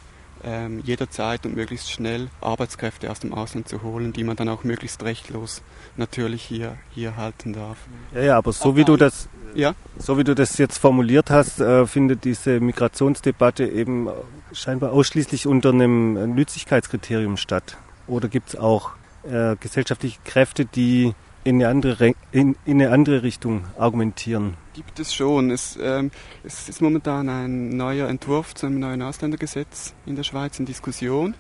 ähm, 0.44 0.82
jederzeit 0.84 1.46
und 1.46 1.56
möglichst 1.56 1.92
schnell 1.92 2.30
Arbeitskräfte 2.42 3.12
aus 3.12 3.20
dem 3.20 3.34
Ausland 3.34 3.68
zu 3.68 3.84
holen, 3.84 4.14
die 4.14 4.24
man 4.24 4.36
dann 4.36 4.50
auch 4.50 4.64
möglichst 4.64 5.04
rechtlos 5.04 5.62
natürlich 5.98 6.44
hier, 6.44 6.78
hier 6.92 7.18
halten 7.18 7.54
darf. 7.54 7.78
Ja, 8.14 8.22
ja, 8.22 8.38
aber 8.38 8.54
so 8.54 8.76
wie 8.76 8.86
du 8.86 8.96
das 8.98 9.28
ja. 9.56 9.74
So 9.98 10.18
wie 10.18 10.24
du 10.24 10.36
das 10.36 10.58
jetzt 10.58 10.78
formuliert 10.78 11.30
hast, 11.30 11.60
äh, 11.60 11.86
findet 11.86 12.24
diese 12.24 12.60
Migrationsdebatte 12.60 13.66
eben 13.66 14.08
scheinbar 14.54 14.92
ausschließlich 14.92 15.48
unter 15.48 15.70
einem 15.70 16.36
Nützlichkeitskriterium 16.36 17.38
statt. 17.38 17.78
Oder 18.08 18.28
gibt 18.28 18.50
es 18.50 18.56
auch 18.56 18.92
äh, 19.30 19.56
gesellschaftliche 19.60 20.20
Kräfte, 20.24 20.66
die 20.66 21.14
in 21.50 21.56
eine, 21.56 21.68
andere, 21.68 22.14
in, 22.32 22.56
in, 22.66 22.82
eine 22.82 22.92
andere 22.92 23.24
Richtung 23.24 23.66
argumentieren? 23.78 24.56
Gibt 24.74 25.00
es 25.00 25.14
schon. 25.14 25.52
Es, 25.52 25.78
ähm, 25.82 26.12
es 26.44 26.70
ist 26.70 26.82
momentan 26.82 27.28
ein 27.28 27.70
neuer 27.76 28.08
Entwurf 28.08 28.56
zu 28.56 28.68
einem 28.68 28.80
neuen 28.80 29.02
Ausländergesetz 29.02 29.94
in 30.06 30.16
der 30.16 30.24
Schweiz 30.24 30.60
in 30.60 30.66
Diskussion 30.66 31.36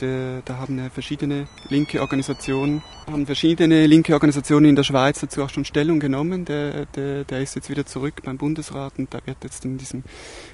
da 0.00 0.58
haben 0.58 0.90
verschiedene 0.90 1.48
linke 1.68 2.00
Organisationen, 2.00 2.82
haben 3.06 3.26
verschiedene 3.26 3.86
linke 3.86 4.14
Organisationen 4.14 4.66
in 4.66 4.76
der 4.76 4.84
Schweiz 4.84 5.20
dazu 5.20 5.42
auch 5.42 5.50
schon 5.50 5.64
Stellung 5.64 5.98
genommen. 5.98 6.44
Der, 6.44 6.86
der, 6.86 7.24
der 7.24 7.40
ist 7.40 7.56
jetzt 7.56 7.68
wieder 7.68 7.84
zurück 7.84 8.22
beim 8.24 8.38
Bundesrat 8.38 8.98
und 8.98 9.12
da 9.12 9.18
wird 9.24 9.38
jetzt 9.42 9.64
diesem, 9.64 10.04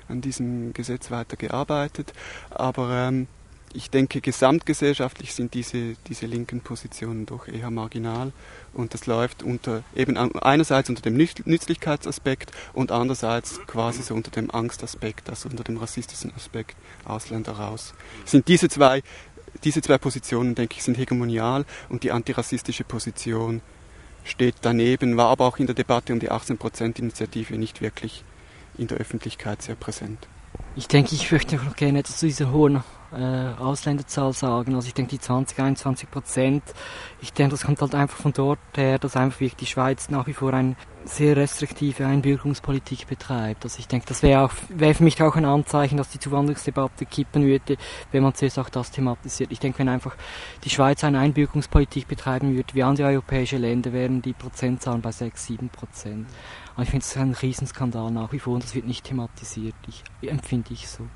an 0.09 0.21
diesem 0.21 0.73
Gesetz 0.73 1.11
weiter 1.11 1.37
gearbeitet. 1.37 2.13
Aber 2.51 2.91
ähm, 3.09 3.27
ich 3.75 3.91
denke, 3.91 4.21
gesamtgesellschaftlich 4.21 5.35
sind 5.35 5.55
diese, 5.55 5.95
diese 6.07 6.27
linken 6.27 6.61
Positionen 6.61 7.27
doch 7.27 7.49
eher 7.49 7.71
marginal 7.71 8.33
und 8.73 8.95
das 8.95 9.07
läuft 9.07 9.43
unter 9.43 9.83
eben 9.95 10.17
einerseits 10.17 10.89
unter 10.89 11.03
dem 11.03 11.17
Nützlichkeitsaspekt 11.17 12.53
und 12.73 12.93
andererseits 12.93 13.61
quasi 13.67 14.03
so 14.03 14.15
unter 14.15 14.31
dem 14.31 14.51
Angstaspekt, 14.51 15.29
also 15.29 15.49
unter 15.49 15.65
dem 15.65 15.77
rassistischen 15.77 16.33
Aspekt 16.35 16.77
Ausländer 17.05 17.53
raus. 17.53 17.95
Sind 18.25 18.49
diese 18.49 18.69
zwei 18.69 19.03
diese 19.63 19.83
zwei 19.83 19.99
Positionen, 19.99 20.55
denke 20.55 20.77
ich, 20.77 20.83
sind 20.83 20.99
hegemonial 20.99 21.65
und 21.89 22.03
die 22.03 22.13
antirassistische 22.13 22.85
Position 22.85 23.61
steht 24.25 24.57
daneben, 24.63 25.17
war 25.17 25.29
aber 25.29 25.47
auch 25.47 25.59
in 25.59 25.67
der 25.67 25.75
Debatte 25.75 26.13
um 26.13 26.19
die 26.19 26.31
18%-Initiative 26.31 27.57
nicht 27.57 27.81
wirklich 27.81 28.25
in 28.77 28.89
der 28.89 28.99
Öffentlichkeit 28.99 29.63
sehr 29.63 29.77
präsent. 29.77 30.27
Ich 30.77 30.89
denke, 30.89 31.15
ich 31.15 31.31
möchte 31.31 31.57
noch 31.57 31.77
gerne 31.77 32.01
etwas 32.01 32.19
zu 32.19 32.27
dieser 32.27 32.51
hohen 32.51 32.83
äh, 33.15 33.61
Ausländerzahl 33.61 34.33
sagen. 34.33 34.75
Also 34.75 34.89
ich 34.89 34.95
denke, 34.95 35.11
die 35.11 35.21
20, 35.21 35.59
21 35.59 36.11
Prozent, 36.11 36.63
ich 37.21 37.33
denke, 37.33 37.53
das 37.53 37.65
kommt 37.65 37.81
halt 37.81 37.95
einfach 37.95 38.17
von 38.17 38.33
dort 38.33 38.59
her, 38.77 38.99
dass 38.99 39.17
einfach 39.17 39.41
wirklich 39.41 39.57
die 39.57 39.67
Schweiz 39.67 40.11
nach 40.11 40.27
wie 40.27 40.33
vor 40.33 40.53
eine 40.53 40.77
sehr 41.05 41.37
restriktive 41.37 42.07
Einbürgerungspolitik 42.07 43.07
betreibt. 43.07 43.65
Also 43.65 43.79
ich 43.79 43.89
denke, 43.89 44.07
das 44.07 44.23
wäre 44.23 44.43
auch, 44.43 44.53
für 44.53 45.05
mich 45.05 45.23
auch 45.23 45.37
ein 45.37 45.45
Anzeichen, 45.45 45.97
dass 45.97 46.09
die 46.09 46.19
Zuwanderungsdebatte 46.19 47.07
kippen 47.07 47.45
würde, 47.45 47.77
wenn 48.11 48.23
man 48.23 48.35
zuerst 48.35 48.59
auch 48.59 48.69
das 48.69 48.91
thematisiert. 48.91 49.53
Ich 49.53 49.61
denke, 49.61 49.81
wenn 49.81 49.89
einfach 49.89 50.17
die 50.65 50.71
Schweiz 50.71 51.05
eine 51.05 51.19
Einbürgerungspolitik 51.19 52.09
betreiben 52.09 52.55
würde, 52.55 52.75
wie 52.75 52.83
andere 52.83 53.09
europäische 53.09 53.59
Länder, 53.59 53.93
wären 53.93 54.23
die 54.23 54.33
Prozentzahlen 54.33 55.03
bei 55.03 55.13
6, 55.13 55.47
7 55.47 55.69
Prozent. 55.69 56.27
Aber 56.75 56.83
ich 56.83 56.91
finde, 56.91 57.05
es 57.05 57.11
ist 57.11 57.19
ein 57.19 57.33
Riesenskandal 57.33 58.11
nach 58.11 58.33
wie 58.33 58.39
vor 58.39 58.55
und 58.55 58.65
das 58.65 58.75
wird 58.75 58.87
nicht 58.87 59.05
thematisiert. 59.05 59.75
Ich, 59.87 60.03
empfinde 60.29 60.73
ich 60.73 60.89
so. 60.89 61.07